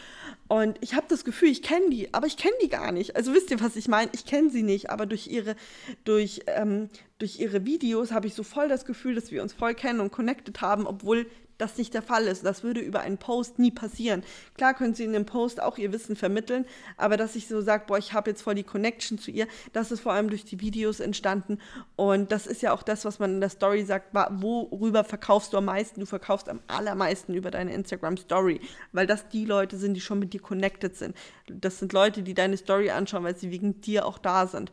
Und 0.48 0.78
ich 0.82 0.96
habe 0.96 1.06
das 1.10 1.24
Gefühl, 1.24 1.50
ich 1.50 1.62
kenne 1.62 1.90
die, 1.90 2.14
aber 2.14 2.26
ich 2.26 2.38
kenne 2.38 2.56
die 2.62 2.70
gar 2.70 2.92
nicht. 2.92 3.16
Also 3.16 3.34
wisst 3.34 3.52
ihr, 3.52 3.62
was 3.62 3.76
ich 3.76 3.88
meine? 3.88 4.10
Ich 4.14 4.26
kenne 4.26 4.50
sie 4.50 4.64
nicht, 4.64 4.90
aber 4.90 5.06
durch 5.06 5.28
ihre, 5.28 5.56
durch, 6.04 6.42
ähm, 6.48 6.90
durch 7.20 7.40
ihre 7.40 7.66
Videos 7.66 8.12
habe 8.12 8.28
ich 8.28 8.34
so 8.34 8.44
voll 8.44 8.68
das 8.68 8.86
Gefühl, 8.86 9.16
dass 9.16 9.32
wir 9.32 9.44
uns 9.44 9.54
voll 9.54 9.76
kennen 9.76 10.00
und 10.00 10.12
connected 10.12 10.62
haben, 10.62 10.88
obwohl 10.88 11.28
das 11.58 11.78
nicht 11.78 11.94
der 11.94 12.02
Fall 12.02 12.28
ist. 12.28 12.46
Das 12.46 12.64
würde 12.64 12.80
über 12.80 13.02
einen 13.02 13.18
Post 13.18 13.60
nie 13.60 13.72
passieren. 13.72 14.24
Klar 14.56 14.74
können 14.74 14.94
Sie 14.94 15.04
in 15.04 15.14
dem 15.14 15.26
Post 15.26 15.62
auch 15.62 15.78
Ihr 15.78 15.92
Wissen 15.92 16.16
vermitteln, 16.16 16.66
aber 16.98 17.18
dass 17.18 17.36
ich 17.36 17.48
so 17.48 17.62
sage, 17.62 17.86
boah, 17.88 17.98
ich 17.98 18.14
habe 18.14 18.30
jetzt 18.30 18.42
voll 18.42 18.56
die 18.56 18.64
Connection 18.64 19.18
zu 19.18 19.32
ihr, 19.32 19.48
das 19.74 19.92
ist 19.92 20.02
vor 20.02 20.14
allem 20.14 20.30
durch 20.30 20.46
die 20.46 20.60
Videos 20.60 21.00
entstanden. 21.00 21.60
Und 21.96 22.32
das 22.32 22.48
ist 22.48 22.62
ja 22.62 22.74
auch 22.74 22.84
das, 22.84 23.06
was 23.06 23.20
man 23.20 23.36
in 23.36 23.42
der 23.42 23.50
Story 23.50 23.84
sagt, 23.86 24.14
worüber 24.14 25.04
verkaufst 25.04 25.54
du 25.54 25.58
am 25.58 25.66
meisten? 25.66 26.00
Du 26.00 26.06
verkaufst 26.06 26.50
am 26.50 26.60
allermeisten 26.68 27.34
über 27.34 27.52
deine 27.52 27.74
Instagram 27.74 28.18
Story, 28.18 28.62
weil 28.92 29.08
das 29.08 29.30
die 29.30 29.46
Leute 29.46 29.78
sind, 29.78 29.94
die 29.94 30.02
schon 30.02 30.20
mit 30.20 30.34
dir 30.34 30.42
connected 30.42 30.96
sind. 30.96 31.16
Das 31.48 31.80
sind 31.80 31.94
Leute, 31.94 32.24
die 32.24 32.34
deine 32.34 32.58
Story 32.58 32.90
anschauen, 32.90 33.24
weil 33.24 33.38
sie 33.38 33.52
wegen 33.52 33.82
dir 33.82 34.06
auch 34.06 34.18
da 34.18 34.48
sind. 34.48 34.72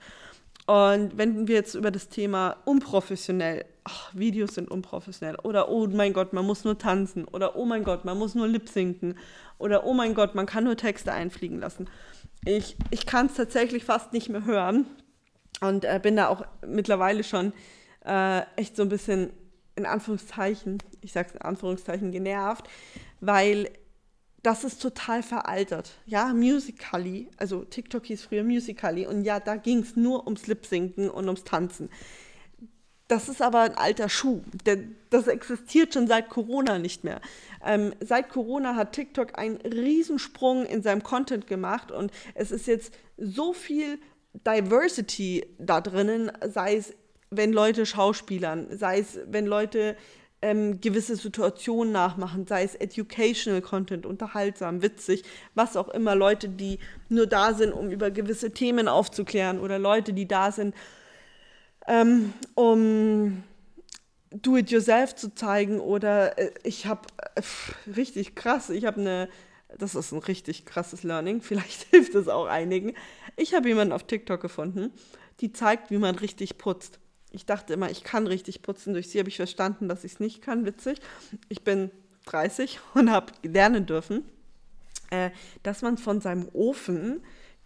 Und 0.66 1.18
wenn 1.18 1.46
wir 1.46 1.56
jetzt 1.56 1.74
über 1.74 1.90
das 1.90 2.08
Thema 2.08 2.56
unprofessionell, 2.64 3.66
ach, 3.84 4.14
Videos 4.14 4.54
sind 4.54 4.70
unprofessionell, 4.70 5.36
oder 5.42 5.68
oh 5.68 5.86
mein 5.86 6.14
Gott, 6.14 6.32
man 6.32 6.46
muss 6.46 6.64
nur 6.64 6.78
tanzen, 6.78 7.26
oder 7.26 7.56
oh 7.56 7.66
mein 7.66 7.84
Gott, 7.84 8.04
man 8.04 8.18
muss 8.18 8.34
nur 8.34 8.48
lip 8.48 8.68
sinken, 8.68 9.18
oder 9.58 9.84
oh 9.84 9.92
mein 9.92 10.14
Gott, 10.14 10.34
man 10.34 10.46
kann 10.46 10.64
nur 10.64 10.76
Texte 10.76 11.12
einfliegen 11.12 11.60
lassen. 11.60 11.88
Ich, 12.46 12.76
ich 12.90 13.04
kann 13.04 13.26
es 13.26 13.34
tatsächlich 13.34 13.84
fast 13.84 14.12
nicht 14.14 14.30
mehr 14.30 14.46
hören 14.46 14.86
und 15.60 15.84
äh, 15.84 16.00
bin 16.02 16.16
da 16.16 16.28
auch 16.28 16.46
mittlerweile 16.66 17.24
schon 17.24 17.52
äh, 18.04 18.42
echt 18.56 18.76
so 18.76 18.82
ein 18.82 18.88
bisschen 18.88 19.30
in 19.76 19.86
Anführungszeichen, 19.86 20.78
ich 21.00 21.12
sage 21.12 21.28
es 21.28 21.34
in 21.34 21.42
Anführungszeichen, 21.42 22.12
genervt, 22.12 22.68
weil 23.20 23.68
das 24.44 24.62
ist 24.62 24.80
total 24.80 25.22
veraltert. 25.22 25.92
Ja, 26.04 26.32
Musically, 26.34 27.28
also 27.38 27.64
TikTok 27.64 28.04
hieß 28.04 28.24
früher 28.24 28.44
Musically 28.44 29.06
und 29.06 29.24
ja, 29.24 29.40
da 29.40 29.56
ging 29.56 29.78
es 29.78 29.96
nur 29.96 30.26
ums 30.26 30.46
Lip-Sinken 30.46 31.08
und 31.08 31.24
ums 31.26 31.44
Tanzen. 31.44 31.88
Das 33.08 33.28
ist 33.30 33.40
aber 33.40 33.60
ein 33.60 33.74
alter 33.76 34.10
Schuh. 34.10 34.42
Das 35.10 35.26
existiert 35.28 35.94
schon 35.94 36.06
seit 36.06 36.28
Corona 36.28 36.78
nicht 36.78 37.04
mehr. 37.04 37.22
Ähm, 37.64 37.94
seit 38.00 38.28
Corona 38.28 38.76
hat 38.76 38.92
TikTok 38.92 39.38
einen 39.38 39.56
Riesensprung 39.56 40.66
in 40.66 40.82
seinem 40.82 41.02
Content 41.02 41.46
gemacht 41.46 41.90
und 41.90 42.12
es 42.34 42.50
ist 42.50 42.66
jetzt 42.66 42.94
so 43.16 43.54
viel 43.54 43.98
Diversity 44.46 45.46
da 45.58 45.80
drinnen, 45.80 46.30
sei 46.46 46.76
es, 46.76 46.92
wenn 47.30 47.52
Leute 47.52 47.86
Schauspielern, 47.86 48.76
sei 48.76 48.98
es, 48.98 49.18
wenn 49.26 49.46
Leute 49.46 49.96
ähm, 50.44 50.78
gewisse 50.78 51.16
Situationen 51.16 51.90
nachmachen, 51.90 52.46
sei 52.46 52.64
es 52.64 52.74
Educational 52.74 53.62
Content, 53.62 54.04
unterhaltsam, 54.04 54.82
witzig, 54.82 55.24
was 55.54 55.74
auch 55.74 55.88
immer, 55.88 56.14
Leute, 56.14 56.50
die 56.50 56.80
nur 57.08 57.26
da 57.26 57.54
sind, 57.54 57.72
um 57.72 57.90
über 57.90 58.10
gewisse 58.10 58.50
Themen 58.50 58.86
aufzuklären 58.86 59.58
oder 59.58 59.78
Leute, 59.78 60.12
die 60.12 60.28
da 60.28 60.52
sind, 60.52 60.74
ähm, 61.88 62.34
um 62.54 63.42
Do-it-yourself 64.32 65.14
zu 65.14 65.34
zeigen 65.34 65.80
oder 65.80 66.38
äh, 66.38 66.50
ich 66.62 66.84
habe 66.84 67.08
äh, 67.36 67.40
richtig 67.96 68.34
krass, 68.34 68.68
ich 68.68 68.84
habe 68.84 69.00
eine, 69.00 69.28
das 69.78 69.94
ist 69.94 70.12
ein 70.12 70.18
richtig 70.18 70.66
krasses 70.66 71.04
Learning, 71.04 71.40
vielleicht 71.40 71.84
hilft 71.84 72.14
es 72.14 72.28
auch 72.28 72.46
einigen. 72.46 72.92
Ich 73.36 73.54
habe 73.54 73.66
jemanden 73.66 73.94
auf 73.94 74.04
TikTok 74.04 74.42
gefunden, 74.42 74.92
die 75.40 75.52
zeigt, 75.52 75.90
wie 75.90 75.98
man 75.98 76.16
richtig 76.16 76.58
putzt. 76.58 77.00
Ich 77.34 77.46
dachte 77.46 77.72
immer, 77.72 77.90
ich 77.90 78.04
kann 78.04 78.26
richtig 78.26 78.62
putzen. 78.62 78.94
Durch 78.94 79.08
sie 79.08 79.18
habe 79.18 79.28
ich 79.28 79.36
verstanden, 79.36 79.88
dass 79.88 80.04
ich 80.04 80.12
es 80.12 80.20
nicht 80.20 80.40
kann. 80.40 80.64
Witzig. 80.64 81.00
Ich 81.48 81.62
bin 81.62 81.90
30 82.26 82.78
und 82.94 83.10
habe 83.10 83.32
lernen 83.42 83.86
dürfen, 83.86 84.24
äh, 85.10 85.30
dass 85.62 85.82
man 85.82 85.98
von 85.98 86.20
seinem 86.20 86.48
Ofen 86.52 87.22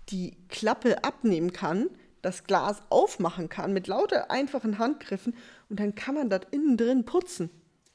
die 0.08 0.36
Klappe 0.48 1.04
abnehmen 1.04 1.52
kann, 1.52 1.90
das 2.22 2.44
Glas 2.44 2.82
aufmachen 2.88 3.48
kann 3.48 3.72
mit 3.72 3.86
lauter 3.86 4.30
einfachen 4.30 4.78
Handgriffen 4.78 5.36
und 5.68 5.78
dann 5.78 5.94
kann 5.94 6.14
man 6.14 6.30
das 6.30 6.40
innen 6.50 6.76
drin 6.76 7.04
putzen. 7.04 7.50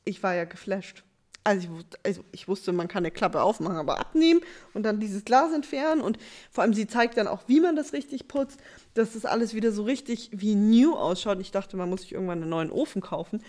Ich 0.05 0.21
war 0.21 0.35
ja 0.35 0.45
geflasht. 0.45 1.03
Also 1.43 1.67
ich, 1.67 1.97
also 2.03 2.23
ich, 2.31 2.47
wusste, 2.47 2.71
man 2.71 2.87
kann 2.87 3.03
eine 3.03 3.11
Klappe 3.11 3.41
aufmachen, 3.41 3.75
aber 3.77 3.99
abnehmen 3.99 4.41
und 4.73 4.83
dann 4.83 4.99
dieses 4.99 5.25
Glas 5.25 5.53
entfernen. 5.53 6.01
Und 6.01 6.17
vor 6.51 6.63
allem, 6.63 6.73
sie 6.73 6.87
zeigt 6.87 7.17
dann 7.17 7.27
auch, 7.27 7.43
wie 7.47 7.59
man 7.59 7.75
das 7.75 7.93
richtig 7.93 8.27
putzt, 8.27 8.59
dass 8.93 9.13
das 9.13 9.25
alles 9.25 9.53
wieder 9.53 9.71
so 9.71 9.83
richtig 9.83 10.29
wie 10.31 10.55
new 10.55 10.93
ausschaut. 10.95 11.39
Ich 11.39 11.51
dachte, 11.51 11.75
man 11.75 11.89
muss 11.89 12.01
sich 12.01 12.13
irgendwann 12.13 12.41
einen 12.41 12.49
neuen 12.49 12.71
Ofen 12.71 13.01
kaufen. 13.01 13.43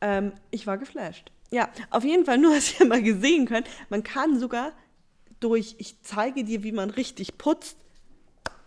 Ähm, 0.00 0.32
ich 0.50 0.66
war 0.66 0.78
geflasht. 0.78 1.32
Ja, 1.50 1.70
auf 1.90 2.04
jeden 2.04 2.24
Fall, 2.24 2.38
nur 2.38 2.54
dass 2.54 2.78
ihr 2.78 2.86
mal 2.86 3.02
gesehen 3.02 3.46
könnt, 3.46 3.66
man 3.88 4.02
kann 4.02 4.38
sogar 4.38 4.72
durch, 5.40 5.76
ich 5.78 6.02
zeige 6.02 6.44
dir, 6.44 6.62
wie 6.62 6.72
man 6.72 6.90
richtig 6.90 7.38
putzt, 7.38 7.76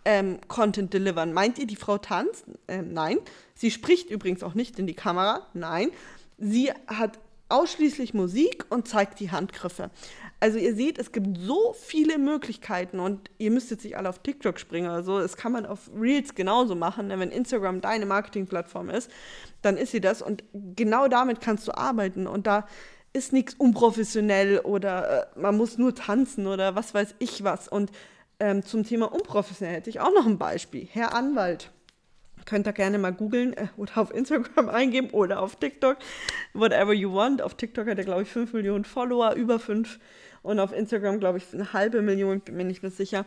ähm, 0.04 0.40
Content 0.48 0.92
delivern. 0.92 1.32
Meint 1.32 1.58
ihr, 1.58 1.66
die 1.66 1.76
Frau 1.76 1.98
tanzt? 1.98 2.44
Ähm, 2.66 2.92
nein. 2.92 3.18
Sie 3.54 3.70
spricht 3.70 4.10
übrigens 4.10 4.42
auch 4.42 4.54
nicht 4.54 4.78
in 4.78 4.86
die 4.86 4.94
Kamera. 4.94 5.46
Nein. 5.54 5.90
Sie 6.38 6.72
hat 6.88 7.18
ausschließlich 7.52 8.14
Musik 8.14 8.66
und 8.70 8.88
zeigt 8.88 9.20
die 9.20 9.30
Handgriffe. 9.30 9.90
Also 10.40 10.58
ihr 10.58 10.74
seht, 10.74 10.98
es 10.98 11.12
gibt 11.12 11.38
so 11.38 11.74
viele 11.78 12.18
Möglichkeiten 12.18 12.98
und 12.98 13.30
ihr 13.38 13.50
müsst 13.50 13.70
jetzt 13.70 13.84
nicht 13.84 13.96
alle 13.96 14.08
auf 14.08 14.18
TikTok 14.18 14.58
springen 14.58 14.88
oder 14.88 15.04
so. 15.04 15.20
Das 15.20 15.36
kann 15.36 15.52
man 15.52 15.66
auf 15.66 15.90
Reels 15.94 16.34
genauso 16.34 16.74
machen. 16.74 17.10
Wenn 17.10 17.30
Instagram 17.30 17.80
deine 17.80 18.06
Marketingplattform 18.06 18.90
ist, 18.90 19.10
dann 19.60 19.76
ist 19.76 19.92
sie 19.92 20.00
das 20.00 20.22
und 20.22 20.42
genau 20.52 21.06
damit 21.08 21.40
kannst 21.40 21.68
du 21.68 21.72
arbeiten 21.72 22.26
und 22.26 22.46
da 22.46 22.66
ist 23.12 23.32
nichts 23.32 23.54
unprofessionell 23.54 24.60
oder 24.60 25.34
äh, 25.36 25.40
man 25.40 25.56
muss 25.56 25.78
nur 25.78 25.94
tanzen 25.94 26.46
oder 26.46 26.74
was 26.74 26.94
weiß 26.94 27.14
ich 27.18 27.44
was. 27.44 27.68
Und 27.68 27.92
ähm, 28.40 28.64
zum 28.64 28.84
Thema 28.84 29.12
unprofessionell 29.12 29.76
hätte 29.76 29.90
ich 29.90 30.00
auch 30.00 30.12
noch 30.12 30.26
ein 30.26 30.38
Beispiel. 30.38 30.88
Herr 30.90 31.14
Anwalt 31.14 31.70
Könnt 32.44 32.66
ihr 32.66 32.72
gerne 32.72 32.98
mal 32.98 33.12
googeln 33.12 33.52
äh, 33.54 33.68
oder 33.76 33.98
auf 33.98 34.12
Instagram 34.12 34.68
eingeben 34.70 35.10
oder 35.10 35.40
auf 35.40 35.56
TikTok. 35.56 35.98
Whatever 36.54 36.92
you 36.92 37.12
want. 37.12 37.42
Auf 37.42 37.54
TikTok 37.54 37.88
hat 37.88 37.98
er, 37.98 38.04
glaube 38.04 38.22
ich, 38.22 38.28
5 38.28 38.52
Millionen 38.52 38.84
Follower, 38.84 39.34
über 39.34 39.58
5. 39.58 39.98
Und 40.42 40.58
auf 40.58 40.72
Instagram, 40.72 41.20
glaube 41.20 41.38
ich, 41.38 41.52
eine 41.52 41.72
halbe 41.72 42.02
Million, 42.02 42.40
bin 42.40 42.56
mir 42.56 42.64
nicht 42.64 42.82
mehr 42.82 42.90
sicher. 42.90 43.26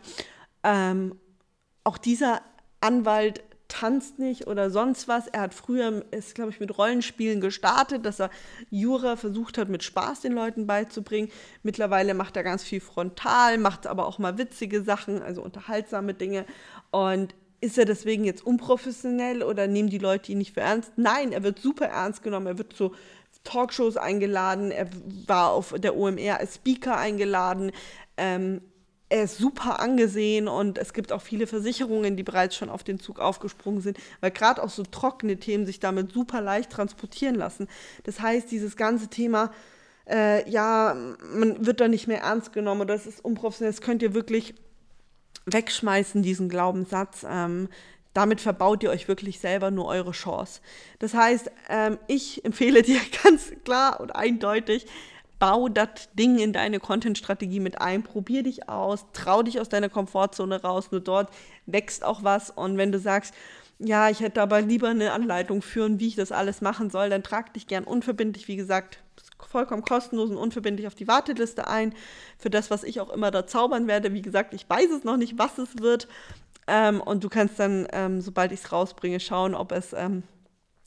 Ähm, 0.62 1.18
auch 1.84 1.98
dieser 1.98 2.42
Anwalt 2.80 3.42
tanzt 3.68 4.18
nicht 4.18 4.46
oder 4.46 4.70
sonst 4.70 5.08
was. 5.08 5.26
Er 5.26 5.42
hat 5.42 5.54
früher, 5.54 6.04
ist 6.10 6.34
glaube 6.34 6.50
ich, 6.50 6.60
mit 6.60 6.76
Rollenspielen 6.76 7.40
gestartet, 7.40 8.04
dass 8.04 8.20
er 8.20 8.30
Jura 8.70 9.16
versucht 9.16 9.58
hat, 9.58 9.68
mit 9.68 9.82
Spaß 9.82 10.20
den 10.20 10.32
Leuten 10.32 10.66
beizubringen. 10.66 11.30
Mittlerweile 11.62 12.14
macht 12.14 12.36
er 12.36 12.44
ganz 12.44 12.62
viel 12.62 12.80
frontal, 12.80 13.58
macht 13.58 13.86
aber 13.86 14.06
auch 14.06 14.18
mal 14.18 14.38
witzige 14.38 14.82
Sachen, 14.82 15.22
also 15.22 15.42
unterhaltsame 15.42 16.14
Dinge. 16.14 16.44
Und 16.90 17.34
ist 17.66 17.78
er 17.78 17.84
deswegen 17.84 18.24
jetzt 18.24 18.46
unprofessionell 18.46 19.42
oder 19.42 19.66
nehmen 19.66 19.90
die 19.90 19.98
Leute 19.98 20.32
ihn 20.32 20.38
nicht 20.38 20.54
für 20.54 20.60
ernst? 20.60 20.92
Nein, 20.96 21.32
er 21.32 21.42
wird 21.42 21.58
super 21.58 21.86
ernst 21.86 22.22
genommen. 22.22 22.46
Er 22.46 22.58
wird 22.58 22.72
zu 22.72 22.94
Talkshows 23.44 23.96
eingeladen. 23.96 24.70
Er 24.70 24.88
war 25.26 25.50
auf 25.50 25.74
der 25.76 25.96
OMR 25.96 26.38
als 26.38 26.54
Speaker 26.54 26.96
eingeladen. 26.96 27.72
Ähm, 28.16 28.60
er 29.08 29.24
ist 29.24 29.38
super 29.38 29.80
angesehen 29.80 30.48
und 30.48 30.78
es 30.78 30.92
gibt 30.92 31.12
auch 31.12 31.22
viele 31.22 31.46
Versicherungen, 31.46 32.16
die 32.16 32.22
bereits 32.22 32.56
schon 32.56 32.70
auf 32.70 32.82
den 32.82 32.98
Zug 32.98 33.20
aufgesprungen 33.20 33.80
sind, 33.80 33.98
weil 34.20 34.32
gerade 34.32 34.62
auch 34.62 34.70
so 34.70 34.82
trockene 34.82 35.36
Themen 35.36 35.66
sich 35.66 35.78
damit 35.78 36.12
super 36.12 36.40
leicht 36.40 36.70
transportieren 36.70 37.36
lassen. 37.36 37.68
Das 38.02 38.20
heißt, 38.20 38.50
dieses 38.50 38.76
ganze 38.76 39.08
Thema, 39.08 39.52
äh, 40.08 40.48
ja, 40.50 40.96
man 41.32 41.64
wird 41.64 41.80
da 41.80 41.88
nicht 41.88 42.08
mehr 42.08 42.22
ernst 42.22 42.52
genommen 42.52 42.80
oder 42.80 42.94
das 42.94 43.06
ist 43.06 43.24
unprofessionell, 43.24 43.72
das 43.72 43.80
könnt 43.80 44.02
ihr 44.02 44.14
wirklich 44.14 44.54
wegschmeißen, 45.46 46.22
diesen 46.22 46.48
Glaubenssatz. 46.48 47.24
Ähm, 47.28 47.68
damit 48.12 48.40
verbaut 48.40 48.82
ihr 48.82 48.90
euch 48.90 49.08
wirklich 49.08 49.40
selber 49.40 49.70
nur 49.70 49.86
eure 49.86 50.12
Chance. 50.12 50.60
Das 50.98 51.14
heißt, 51.14 51.50
ähm, 51.68 51.98
ich 52.06 52.44
empfehle 52.44 52.82
dir 52.82 53.00
ganz 53.24 53.52
klar 53.64 54.00
und 54.00 54.14
eindeutig, 54.14 54.86
bau 55.38 55.68
das 55.68 56.08
Ding 56.14 56.38
in 56.38 56.52
deine 56.52 56.80
Content-Strategie 56.80 57.60
mit 57.60 57.80
ein, 57.80 58.02
probier 58.02 58.42
dich 58.42 58.68
aus, 58.68 59.04
trau 59.12 59.42
dich 59.42 59.60
aus 59.60 59.68
deiner 59.68 59.90
Komfortzone 59.90 60.62
raus, 60.62 60.90
nur 60.90 61.00
dort 61.00 61.30
wächst 61.66 62.04
auch 62.04 62.24
was. 62.24 62.50
Und 62.50 62.78
wenn 62.78 62.90
du 62.90 62.98
sagst, 62.98 63.34
ja, 63.78 64.08
ich 64.08 64.20
hätte 64.20 64.40
aber 64.40 64.62
lieber 64.62 64.88
eine 64.88 65.12
Anleitung 65.12 65.60
führen, 65.60 66.00
wie 66.00 66.08
ich 66.08 66.16
das 66.16 66.32
alles 66.32 66.62
machen 66.62 66.88
soll, 66.88 67.10
dann 67.10 67.22
trag 67.22 67.52
dich 67.52 67.66
gern 67.66 67.84
unverbindlich, 67.84 68.48
wie 68.48 68.56
gesagt, 68.56 69.02
vollkommen 69.38 69.82
kostenlos 69.82 70.30
und 70.30 70.36
unverbindlich 70.36 70.86
auf 70.86 70.94
die 70.94 71.08
Warteliste 71.08 71.66
ein 71.68 71.94
für 72.38 72.50
das, 72.50 72.70
was 72.70 72.84
ich 72.84 73.00
auch 73.00 73.10
immer 73.10 73.30
da 73.30 73.46
zaubern 73.46 73.86
werde. 73.86 74.12
Wie 74.12 74.22
gesagt, 74.22 74.54
ich 74.54 74.68
weiß 74.68 74.90
es 74.90 75.04
noch 75.04 75.16
nicht, 75.16 75.38
was 75.38 75.58
es 75.58 75.78
wird. 75.78 76.08
Ähm, 76.66 77.00
und 77.00 77.22
du 77.22 77.28
kannst 77.28 77.58
dann, 77.58 77.86
ähm, 77.92 78.20
sobald 78.20 78.52
ich 78.52 78.60
es 78.60 78.72
rausbringe, 78.72 79.20
schauen, 79.20 79.54
ob 79.54 79.72
es 79.72 79.92
ähm, 79.92 80.24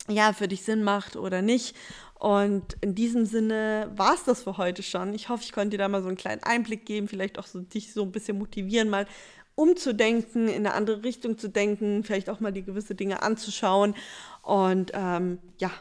ja 0.10 0.34
für 0.34 0.48
dich 0.48 0.64
Sinn 0.64 0.84
macht 0.84 1.16
oder 1.16 1.42
nicht. 1.42 1.76
Und 2.20 2.76
in 2.82 2.96
diesem 2.96 3.26
Sinne 3.26 3.90
war 3.96 4.14
es 4.14 4.26
das 4.26 4.44
für 4.44 4.58
heute 4.58 4.84
schon. 4.84 5.14
Ich 5.14 5.30
hoffe, 5.30 5.44
ich 5.44 5.54
konnte 5.54 5.72
dir 5.72 5.78
da 5.78 5.88
mal 5.88 6.02
so 6.02 6.10
einen 6.10 6.18
kleinen 6.18 6.44
Einblick 6.44 6.86
geben, 6.86 7.08
vielleicht 7.08 7.40
auch 7.40 7.48
so 7.48 7.62
dich 7.62 7.94
so 7.94 8.04
ein 8.04 8.12
bisschen 8.12 8.38
motivieren, 8.38 8.90
mal 8.90 9.08
umzudenken, 9.56 10.48
in 10.48 10.66
eine 10.66 10.74
andere 10.74 11.04
Richtung 11.04 11.38
zu 11.38 11.50
denken, 11.50 12.04
vielleicht 12.04 12.30
auch 12.30 12.40
mal 12.42 12.52
die 12.52 12.64
gewisse 12.64 12.96
Dinge 12.96 13.22
anzuschauen. 13.22 13.96
Und 14.42 14.92
ähm, 14.94 15.40
ja, 15.60 15.72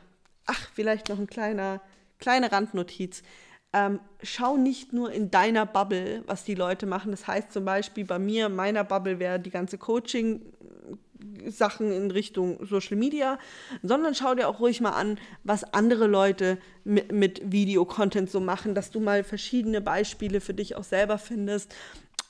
ach, 0.46 0.68
vielleicht 0.74 1.09
noch 1.09 1.18
ein 1.18 1.26
kleiner 1.26 1.81
kleine 2.18 2.52
Randnotiz. 2.52 3.22
ähm, 3.72 4.00
schau 4.22 4.57
nicht 4.57 4.94
nur 4.94 5.12
in 5.12 5.31
deiner 5.31 5.66
Bubble, 5.66 6.22
was 6.26 6.44
die 6.44 6.54
Leute 6.54 6.87
machen. 6.87 7.11
Das 7.11 7.26
heißt 7.26 7.52
zum 7.52 7.66
Beispiel 7.66 8.07
bei 8.07 8.18
mir, 8.18 8.48
meiner 8.48 8.83
Bubble 8.83 9.18
wäre 9.18 9.38
die 9.38 9.50
ganze 9.50 9.78
Coaching. 9.78 10.40
Sachen 11.46 11.90
in 11.92 12.11
Richtung 12.11 12.64
Social 12.64 12.96
Media, 12.96 13.38
sondern 13.83 14.14
schau 14.14 14.35
dir 14.35 14.48
auch 14.48 14.61
ruhig 14.61 14.81
mal 14.81 14.92
an, 14.92 15.18
was 15.44 15.64
andere 15.74 16.07
Leute 16.07 16.59
mit, 16.85 17.12
mit 17.12 17.40
Videocontent 17.52 18.31
so 18.31 18.40
machen, 18.40 18.74
dass 18.74 18.90
du 18.90 19.00
mal 19.00 19.24
verschiedene 19.24 19.81
Beispiele 19.81 20.40
für 20.40 20.54
dich 20.54 20.76
auch 20.76 20.85
selber 20.85 21.18
findest 21.18 21.74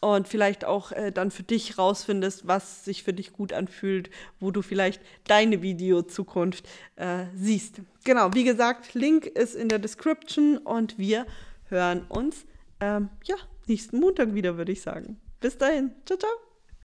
und 0.01 0.29
vielleicht 0.29 0.65
auch 0.65 0.93
äh, 0.93 1.13
dann 1.13 1.31
für 1.31 1.43
dich 1.43 1.79
rausfindest, 1.79 2.47
was 2.47 2.85
sich 2.85 3.03
für 3.03 3.13
dich 3.13 3.33
gut 3.33 3.53
anfühlt, 3.53 4.11
wo 4.41 4.51
du 4.51 4.63
vielleicht 4.63 5.01
deine 5.27 5.63
Video-Zukunft 5.63 6.67
äh, 6.97 7.25
siehst. 7.35 7.81
Genau, 8.05 8.35
wie 8.35 8.45
gesagt, 8.45 8.95
Link 8.95 9.27
ist 9.27 9.55
in 9.55 9.69
der 9.69 9.79
Description 9.79 10.59
und 10.59 10.99
wir 10.99 11.27
hören 11.69 12.03
uns 12.09 12.47
ähm, 12.81 13.11
ja, 13.25 13.37
nächsten 13.67 13.99
Montag 13.99 14.35
wieder, 14.35 14.57
würde 14.57 14.73
ich 14.73 14.83
sagen. 14.83 15.21
Bis 15.41 15.57
dahin. 15.57 15.93
Ciao, 16.07 16.19
ciao. 16.19 16.48